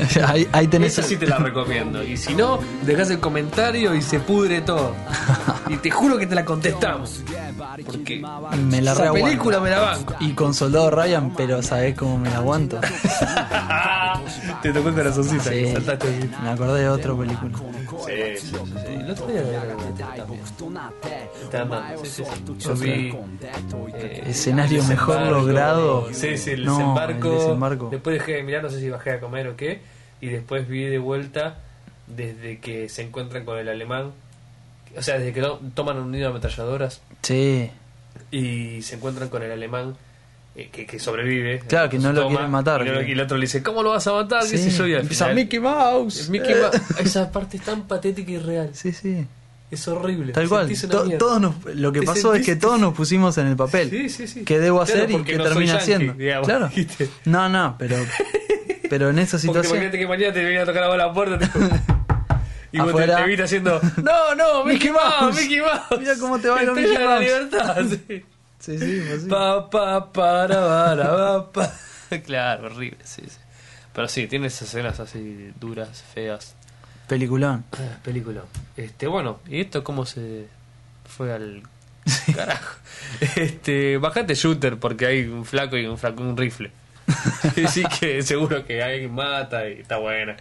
[0.26, 0.92] ahí, ahí tenés.
[0.98, 2.02] esa sí te la recomiendo.
[2.02, 4.94] Y si no, dejás el comentario y se pudre todo.
[5.68, 7.22] Y te juro que te la contestamos.
[7.84, 8.22] Porque
[8.68, 10.14] me la esa película me la banco.
[10.20, 12.78] Y con Soldado Ryan, pero ¿sabés cómo me la aguanto?
[14.62, 15.42] te tocó el corazoncito.
[15.50, 17.58] Sí, saltaste me acordé de otra película.
[18.06, 18.56] Sí, sí, sí.
[18.94, 19.42] El otro día.
[22.58, 23.12] Yo vi.
[23.94, 26.08] eh, Escenario mejor logrado.
[26.12, 27.28] Sí, sí, el No, desembarco.
[27.32, 27.88] el desembarco.
[27.90, 29.80] Después dejé de mirar, no sé si bajé a comer o qué.
[30.20, 31.58] Y después vi de vuelta
[32.06, 34.12] desde que se encuentran con el alemán.
[34.96, 37.70] O sea, desde que to- toman un nido de ametralladoras Sí,
[38.30, 39.94] y se encuentran con el alemán
[40.54, 41.58] eh, que, que sobrevive.
[41.68, 44.06] Claro, que no lo quieren matar, Y, no el otro le dice, ¿cómo lo vas
[44.06, 44.42] a matar?
[44.42, 44.70] ¿Qué sí.
[44.70, 44.86] sé yo?
[44.86, 46.30] Y al Empieza final- Mickey Mouse.
[46.30, 46.70] Mickey Eh.
[47.00, 48.70] Esa parte es tan patética y real.
[48.72, 49.26] Sí, sí.
[49.70, 50.32] Es horrible.
[50.32, 50.72] Tal cual.
[50.88, 53.90] To- todos nos- lo que pasó es que todos nos pusimos en el papel.
[53.90, 54.44] Sí, sí, sí.
[54.44, 56.14] ¿Qué debo Claro, hacer y qué no termina haciendo?
[56.44, 56.70] claro.
[56.74, 57.10] ¿viste?
[57.26, 57.96] No, no, pero
[58.88, 61.38] pero en esa Porque situación imagínate que mañana te venía a tocar a la puerta
[61.38, 61.58] tipo,
[62.72, 63.16] y vos te, Afuera.
[63.16, 65.40] te viste haciendo No, no, Mickey, Mouse, Mouse.
[65.42, 67.20] Mickey Mouse Mira cómo te baila Mickey de la Mouse.
[67.24, 67.76] libertad
[68.08, 68.24] sí.
[68.58, 69.28] Sí, sí, pues sí.
[69.28, 72.18] Pa, pa, para, para, pa, pa.
[72.24, 73.38] Claro, horrible, sí, sí.
[73.92, 76.54] Pero sí, tiene esas escenas así duras, feas.
[77.06, 77.64] Peliculón.
[77.74, 78.42] Ah, película.
[78.76, 80.46] Este, bueno, ¿y esto cómo se
[81.06, 81.62] fue al
[82.34, 82.76] carajo?
[83.36, 86.70] Este, bajate shooter porque hay un flaco y un flaco un rifle.
[87.64, 90.36] Así que seguro que alguien mata y está buena.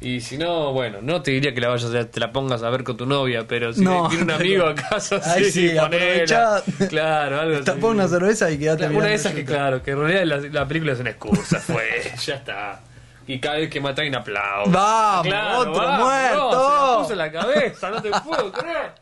[0.00, 2.68] Y si no, bueno, no te diría que la vayas a, te la pongas a
[2.68, 6.62] ver con tu novia, pero si No, tiene un amigo acaso, Ay, sí, sí, ponela.
[6.90, 7.64] Claro, algo así.
[7.64, 10.48] Tapa una cerveza y quédate Claro, Una de esas que, claro, que en realidad la,
[10.60, 12.80] la película es una excusa, fue, ya está.
[13.26, 14.70] Y cada vez que mata hay un aplauso.
[14.70, 16.52] Vamos, otro muerto.
[16.52, 18.92] No, se la puso en la cabeza, no te puedo creer.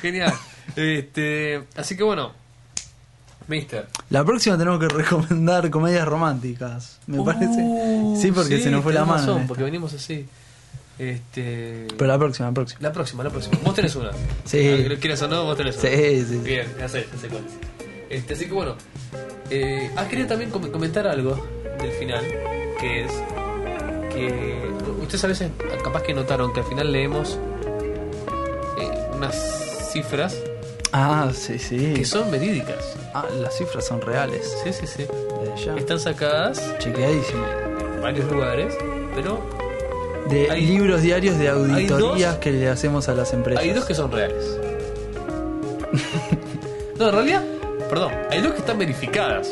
[0.00, 0.32] Genial.
[0.76, 2.32] Este, así que bueno,
[3.52, 3.86] Mister.
[4.10, 7.60] La próxima tenemos que recomendar comedias románticas, me parece.
[7.62, 9.18] Uh, Sí, porque se nos fue la mano.
[9.18, 10.26] razón, porque venimos así.
[10.98, 11.86] Este.
[11.96, 12.80] Pero la próxima, la próxima.
[12.82, 13.58] La próxima, la próxima.
[13.64, 14.10] Vos tenés una.
[14.44, 14.84] Sí.
[14.88, 15.44] ¿Lo quieres o no?
[15.44, 15.90] Vos tenés una.
[15.90, 16.36] Sí, sí.
[16.44, 17.52] Bien, ya sé, ya sé cuál es.
[18.10, 18.74] Este, así que bueno.
[19.50, 21.44] Eh, ah, quería también com- comentar algo
[21.80, 22.24] del final.
[22.80, 23.12] Que es.
[24.14, 24.70] Que.
[25.00, 25.50] Ustedes a veces,
[25.82, 27.38] capaz que notaron que al final leemos.
[28.78, 30.36] eh, unas cifras
[30.92, 31.94] Ah, sí, sí.
[31.94, 32.94] que son verídicas.
[33.14, 34.54] Ah, las cifras son reales.
[34.62, 35.06] Sí, sí, sí.
[35.64, 35.74] Ya.
[35.76, 37.44] Están sacadas Chequeadísimo.
[37.96, 38.74] en varios lugares.
[39.14, 39.40] Pero
[40.28, 43.62] De Hay- libros diarios de auditorías dos- que le hacemos a las empresas.
[43.64, 44.44] Hay dos que son reales.
[46.98, 47.42] no, en realidad,
[47.90, 49.50] perdón, hay dos que están verificadas.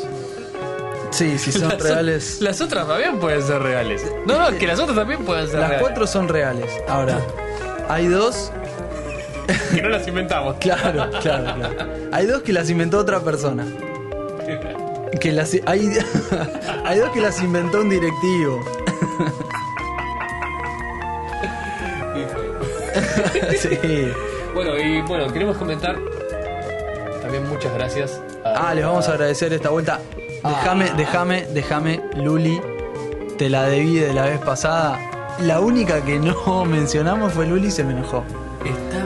[1.11, 2.41] Sí, sí, son Las o- reales.
[2.41, 4.05] Las otras también pueden ser reales.
[4.25, 5.87] No, no, que las otras también pueden ser Las reales.
[5.87, 6.71] cuatro son reales.
[6.87, 7.19] Ahora,
[7.89, 8.51] hay dos.
[9.75, 10.55] Que no las inventamos.
[10.59, 11.91] Claro, claro, claro.
[12.11, 13.65] Hay dos que las inventó otra persona.
[15.19, 15.89] Que las, hay,
[16.85, 18.59] hay dos que las inventó un directivo.
[23.57, 23.69] Sí.
[24.53, 25.95] Bueno, y bueno, queremos comentar
[27.21, 28.21] también muchas gracias.
[28.43, 29.99] a- Ah, les vamos a agradecer esta vuelta.
[30.43, 32.59] Déjame, déjame, déjame, Luli.
[33.37, 34.99] Te la debí de la vez pasada.
[35.39, 38.23] La única que no mencionamos fue Luli y se me enojó.
[38.65, 39.00] Está.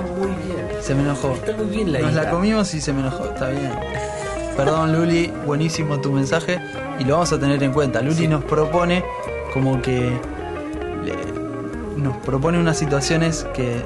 [0.85, 1.33] Se me enojó.
[1.33, 3.25] Está muy bien la Nos la comimos y se me enojó.
[3.25, 3.71] Está bien.
[4.55, 5.31] Perdón, Luli.
[5.45, 6.59] Buenísimo tu mensaje.
[6.99, 8.01] Y lo vamos a tener en cuenta.
[8.01, 9.03] Luli nos propone
[9.53, 10.11] como que.
[11.03, 11.35] le-
[12.01, 13.81] nos propone unas situaciones que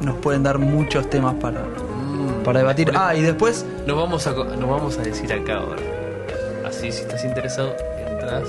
[0.00, 1.60] nos pueden dar muchos temas para,
[2.44, 2.90] para debatir.
[2.94, 3.66] Ah, y después.
[3.86, 5.82] Nos vamos a, nos vamos a decir acá ahora.
[6.66, 8.44] Así, si estás interesado, entras.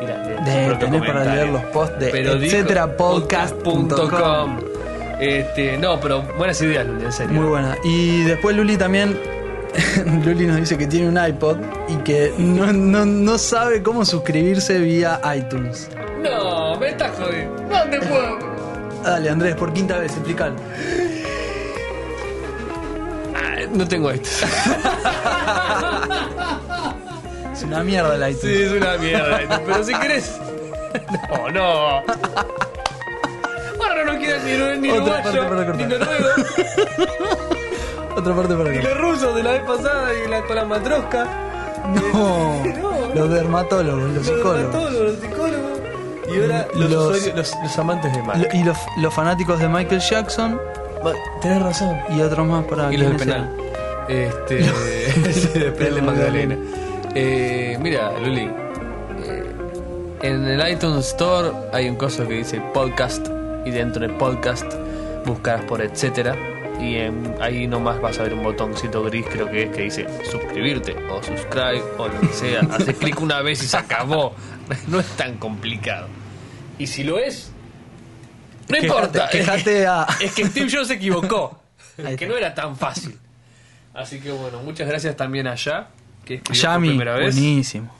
[0.00, 2.10] Mira, lees De, tenés para leer los posts de
[2.46, 4.58] etcéterapodcast.com.
[5.20, 7.40] Este, no, pero buenas ideas, Luli, en serio.
[7.40, 7.76] Muy buena.
[7.84, 9.18] Y después Luli también.
[10.24, 11.58] Luli nos dice que tiene un iPod
[11.88, 15.90] y que no, no, no sabe cómo suscribirse vía iTunes.
[16.22, 17.62] No, me estás jodiendo.
[17.68, 18.38] ¿Dónde puedo?
[19.04, 20.56] Dale, Andrés, por quinta vez, explícalo.
[23.34, 24.28] Ah, no tengo esto.
[27.52, 28.56] Es una mierda el iTunes.
[28.56, 29.40] Sí, es una mierda.
[29.64, 30.38] Pero si querés.
[31.28, 32.02] No, no.
[34.16, 36.00] No quiero ni, ni Otra parte uruguayo, para ni cortar.
[36.00, 36.28] noruego,
[38.16, 38.88] Otra parte para ni acá.
[38.88, 41.26] los rusos de la vez pasada y la, con la matrosca.
[41.86, 42.62] No,
[43.14, 44.56] los dermatólogos, los Los psicólogos.
[44.58, 45.70] dermatólogos, los psicólogos.
[46.28, 48.36] Y ahora los, Los- usuarios- los, los amantes de Mac.
[48.38, 50.60] Lo- Y los, los fanáticos de Michael Jackson
[51.40, 51.96] Tenés razón.
[52.16, 53.56] y otros más para Y los del ¿quiénes penal.
[54.08, 55.32] Este.
[55.32, 56.56] sí, del penal de Magdalena.
[57.14, 58.50] Eh, mira, Luli.
[59.22, 59.44] eh,
[60.22, 63.28] en el iTunes Store hay un coso que dice podcast.
[63.66, 64.72] Y dentro del podcast
[65.26, 66.34] buscarás por etcétera.
[66.80, 70.06] Y en- ahí nomás vas a ver un botoncito gris, creo que es, que dice
[70.30, 72.60] suscribirte o subscribe o lo que sea.
[72.70, 74.34] Haces clic una vez y se acabó.
[74.88, 76.08] No es tan complicado.
[76.78, 77.52] Y si lo es,
[78.68, 79.28] no Quejate- importa.
[79.30, 81.60] quejate a- Es que Steve Jobs se equivocó.
[82.18, 83.16] Que no era tan fácil.
[83.94, 85.88] Así que bueno, muchas gracias también a Ya,
[86.24, 87.34] que por primera vez.
[87.34, 87.94] buenísimo.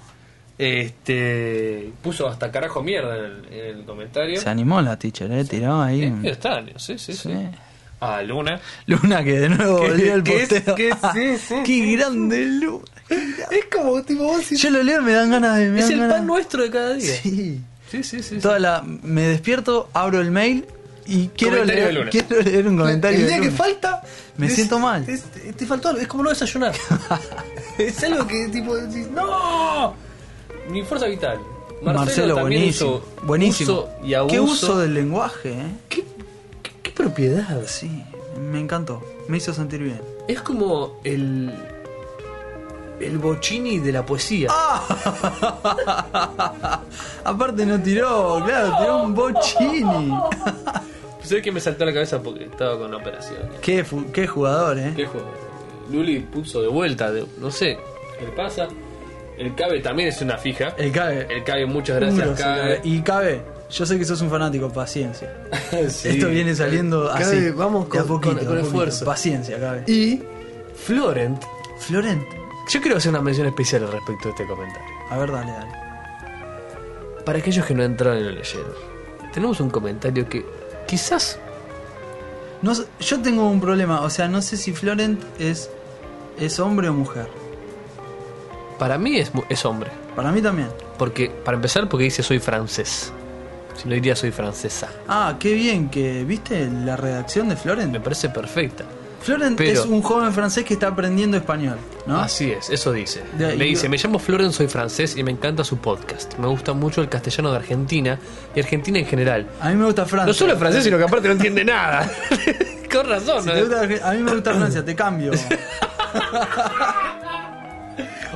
[0.59, 4.41] Este puso hasta carajo mierda en el, en el comentario.
[4.41, 6.05] Se animó la teacher, eh, tiró ahí.
[6.05, 7.29] Eh, un- extraño, sí, sí, sí.
[7.33, 7.49] Sí.
[8.01, 8.61] A Luna.
[8.87, 10.75] Luna que de nuevo volvió el posteo.
[10.75, 12.85] que sí, sí, Qué grande Luna.
[13.09, 15.69] Es como tipo vos Yo lo leo y me dan ganas de.
[15.71, 17.15] me Es el ganas- pan nuestro de cada día.
[17.23, 17.61] Sí.
[17.91, 18.39] Sí, sí, sí.
[18.39, 20.65] Toda la, me despierto, abro el mail
[21.07, 23.19] y quiero Comentario leer, quiero leer un comentario.
[23.21, 24.03] El de día que falta.
[24.37, 25.05] Me es- siento mal.
[25.09, 25.23] es-
[25.57, 26.75] te faltó algo, es como no desayunar.
[27.79, 29.95] es algo que tipo decís, ¡No!
[30.71, 31.39] Mi fuerza vital.
[31.83, 32.91] Marcelo, Marcelo, también buenísimo.
[32.91, 33.73] uso- buenísimo.
[33.73, 34.35] uso y abuso.
[34.35, 35.67] Qué uso del lenguaje, ¿eh?
[35.89, 36.05] ¿Qué,
[36.63, 37.63] qué- qué propiedad?
[37.67, 38.03] Sí,
[38.41, 39.03] me encantó.
[39.29, 40.01] Me hizo sentir bien.
[40.29, 41.53] Es como el.
[42.99, 44.49] El bochini de la poesía.
[47.25, 50.13] Aparte no tiró, claro, tiró un bochini.
[51.23, 53.41] Sé que me saltó a la cabeza porque estaba con la operación.
[53.61, 54.93] qué, qué jugador, ¿eh?
[54.97, 55.27] ¿Qué juego?
[55.91, 57.79] Luli puso de vuelta, de- no sé
[58.19, 58.69] qué le pasa.
[59.39, 60.75] El Cabe también es una fija.
[60.79, 61.27] El Cabe.
[61.31, 62.81] El Cabe, muchas gracias, Cabe.
[62.85, 65.33] Y Cabe, yo sé que sos un fanático, paciencia.
[65.89, 66.09] Sí.
[66.09, 67.51] Esto viene saliendo Cabe, así.
[67.51, 69.05] vamos a con- poquito, con- a esfuerzo.
[69.05, 69.85] Paciencia, Cabe.
[69.87, 70.23] Y
[70.75, 71.43] Florent.
[71.81, 72.23] Florent.
[72.73, 74.89] Yo quiero hacer una mención especial al respecto de este comentario.
[75.11, 75.73] A ver, dale, dale.
[77.25, 78.73] Para aquellos que no entraron y lo leyeron,
[79.35, 80.45] tenemos un comentario que
[80.87, 81.39] quizás
[82.63, 85.71] No yo tengo un problema, o sea, no sé si Florent es,
[86.39, 87.27] es hombre o mujer.
[88.79, 89.91] Para mí es, es hombre.
[90.15, 90.69] Para mí también.
[90.99, 93.13] Porque, para empezar, porque dice soy francés.
[93.77, 94.89] Si no diría soy francesa.
[95.07, 97.93] Ah, qué bien que, ¿viste la redacción de Florent?
[97.93, 98.85] Me parece perfecta.
[99.21, 102.19] Florent Pero- es un joven francés que está aprendiendo español, ¿no?
[102.21, 103.25] Así es, eso dice.
[103.37, 106.39] De- Le dice, me llamo Florent, soy francés y me encanta su podcast.
[106.39, 108.19] Me gusta mucho el castellano de Argentina
[108.55, 109.47] y Argentina en general.
[109.61, 110.27] A mí me gusta Francia.
[110.29, 112.09] No solo es francés, sino que aparte no entiende nada.
[112.93, 113.59] Con razón, Si ¿no?
[113.61, 115.33] gusta a mí me gusta Francia, te cambio.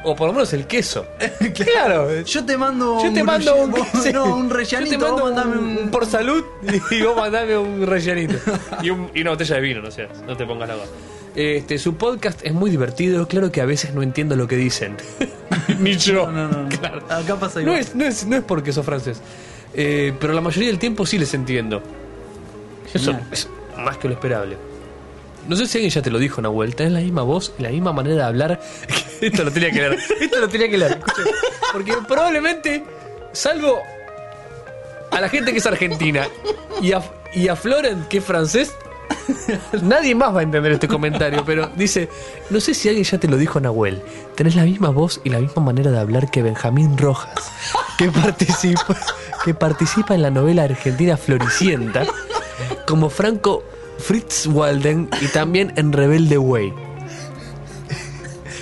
[0.04, 1.06] O por lo menos el queso.
[1.54, 2.22] claro.
[2.22, 4.12] Yo te mando Yo te un mando un, vos- sí.
[4.12, 6.42] no, un Yo rellanito, te mando vos mandame un, un, por salud
[6.90, 8.34] y vos mandame un rellenito.
[8.82, 10.82] Y, un- y una botella de vino, no seas, no te pongas loco.
[11.34, 14.96] Este, su podcast es muy divertido, claro que a veces no entiendo lo que dicen.
[15.78, 16.30] Ni yo.
[16.30, 16.68] No, no, no.
[16.68, 17.02] Claro.
[17.08, 17.78] Acá pasa No igual.
[17.78, 19.20] es, no, es, no es porque sos francés.
[19.74, 21.82] Eh, pero la mayoría del tiempo sí les entiendo.
[22.92, 23.48] Eso es
[23.78, 24.56] más que lo esperable.
[25.48, 26.74] No sé si alguien ya te lo dijo, Nahuel.
[26.74, 28.60] Tenés la misma voz y la misma manera de hablar.
[29.26, 29.98] Esto lo tenía que leer.
[30.20, 31.00] Esto lo tenía que leer.
[31.72, 32.84] Porque probablemente,
[33.32, 33.80] salvo
[35.10, 36.26] a la gente que es argentina
[36.80, 37.02] y a,
[37.34, 38.72] y a Florent que es francés,
[39.82, 41.44] nadie más va a entender este comentario.
[41.44, 42.08] Pero dice:
[42.50, 44.02] No sé si alguien ya te lo dijo, Nahuel.
[44.34, 47.52] Tenés la misma voz y la misma manera de hablar que Benjamín Rojas,
[47.98, 48.96] que participa,
[49.44, 52.06] que participa en la novela argentina Floricienta,
[52.86, 53.62] como Franco
[53.98, 56.89] Fritz Walden y también en Rebelde Way.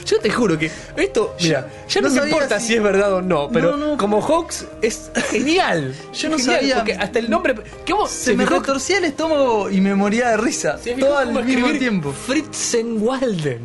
[0.08, 2.74] Yo te juro que esto, mira, ya no, no me importa si- si...
[2.76, 3.96] es verdad o no, pero No, no.
[3.98, 5.94] como Hawks es genial.
[6.14, 6.74] Yo no Genial, sabía.
[6.76, 7.54] Porque hasta el nombre.
[7.88, 10.78] ¿Cómo Se me fijó- retorcía el estómago y me moría de risa.
[10.78, 12.12] se Todo al mismo tiempo.
[12.12, 13.60] Fritzenwalden.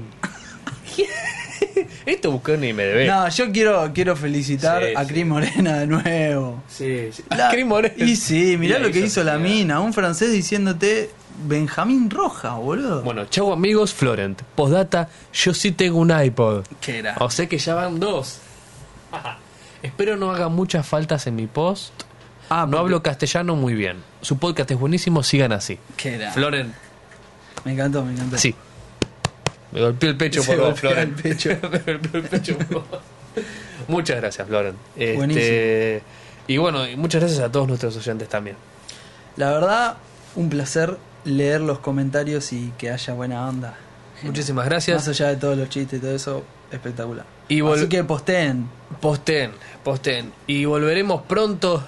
[2.06, 3.08] Esto buscó ni me debe.
[3.08, 5.08] No, yo quiero, quiero felicitar Sí, a sí.
[5.14, 6.62] Cris Morena de nuevo.
[6.68, 7.24] Sí, sí.
[7.30, 7.94] La- Cris Morena.
[7.98, 11.10] Y sí, mirá la lo que hizo la mina, un francés diciéndote
[11.46, 13.02] Benjamín Roja, boludo.
[13.02, 14.42] Bueno, chau amigos, Florent.
[14.56, 16.64] Postdata, yo sí tengo un iPod.
[16.80, 17.16] ¿Qué era?
[17.20, 18.40] O sé que ya van dos.
[19.82, 21.92] Espero no haga muchas faltas en mi post.
[22.50, 23.98] Ah, no hablo castellano muy bien.
[24.22, 25.80] Su podcast es buenísimo, sigan así.
[25.98, 26.32] ¿Qué era?
[26.32, 26.74] Florent,
[27.66, 28.38] Me encantó, me encantó.
[28.38, 28.54] sí.
[29.72, 31.18] Me golpeó el pecho por vos, Florent.
[31.18, 31.50] el pecho.
[31.72, 32.84] Me golpeó el pecho por vos.
[33.88, 34.78] Muchas gracias, Florent.
[34.96, 36.02] Este, Buenísimo.
[36.48, 38.56] y bueno, y muchas gracias a todos nuestros oyentes también.
[39.36, 39.98] La verdad,
[40.36, 43.76] un placer leer los comentarios y que haya buena onda.
[44.24, 45.08] Muchísimas Más gracias.
[45.08, 47.26] allá de todos los chistes y todo eso, espectacular.
[47.50, 48.70] Y Así que posteen.
[49.02, 49.52] Posten,
[49.84, 50.32] posten.
[50.48, 51.84] Y volveremos pronto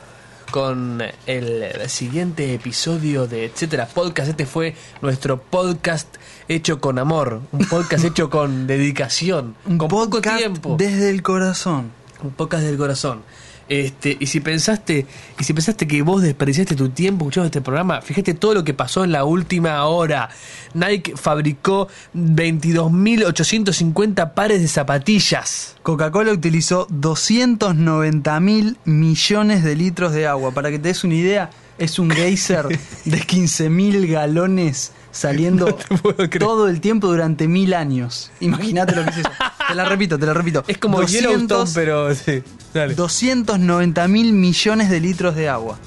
[0.52, 4.30] con el siguiente episodio de Etcétera Podcast.
[4.30, 6.08] Este fue nuestro podcast
[6.48, 11.22] hecho con amor, un podcast hecho con dedicación, Un con poco podcast tiempo, desde el
[11.24, 11.92] corazón.
[12.24, 13.22] un podcast del corazón.
[13.68, 15.08] Este, y si pensaste,
[15.40, 18.76] y si pensaste que vos desperdiciaste tu tiempo escuchando este programa, fíjate todo lo que
[18.76, 20.30] pasó en la última hora.
[20.74, 25.78] Nike fabricó 22.850 pares de zapatillas.
[25.82, 30.52] Coca-Cola utilizó 290 mil millones de litros de agua.
[30.52, 31.50] Para que te des una idea,
[31.80, 32.68] es un geyser
[33.06, 35.78] de 15 mil galones saliendo
[36.40, 38.32] todo el tiempo durante mil años.
[38.42, 39.30] Imagínate lo que es eso.
[39.68, 40.64] Te la repito, te la repito.
[40.68, 42.44] Es como 200 Yellowstone, pero sí.
[42.74, 42.96] Dale.
[42.96, 45.80] 290 mil millones de litros de agua.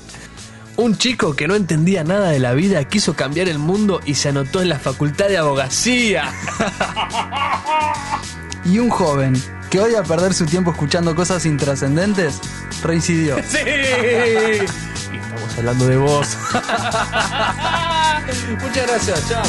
[0.76, 4.30] Un chico que no entendía nada de la vida quiso cambiar el mundo y se
[4.30, 6.32] anotó en la facultad de abogacía.
[8.64, 9.34] Y un joven
[9.70, 12.40] que odia perder su tiempo escuchando cosas intrascendentes,
[12.82, 13.36] reincidió.
[13.48, 13.58] ¡Sí!
[15.58, 16.38] Hablando de vos.
[18.62, 19.42] Muchas gracias, chao.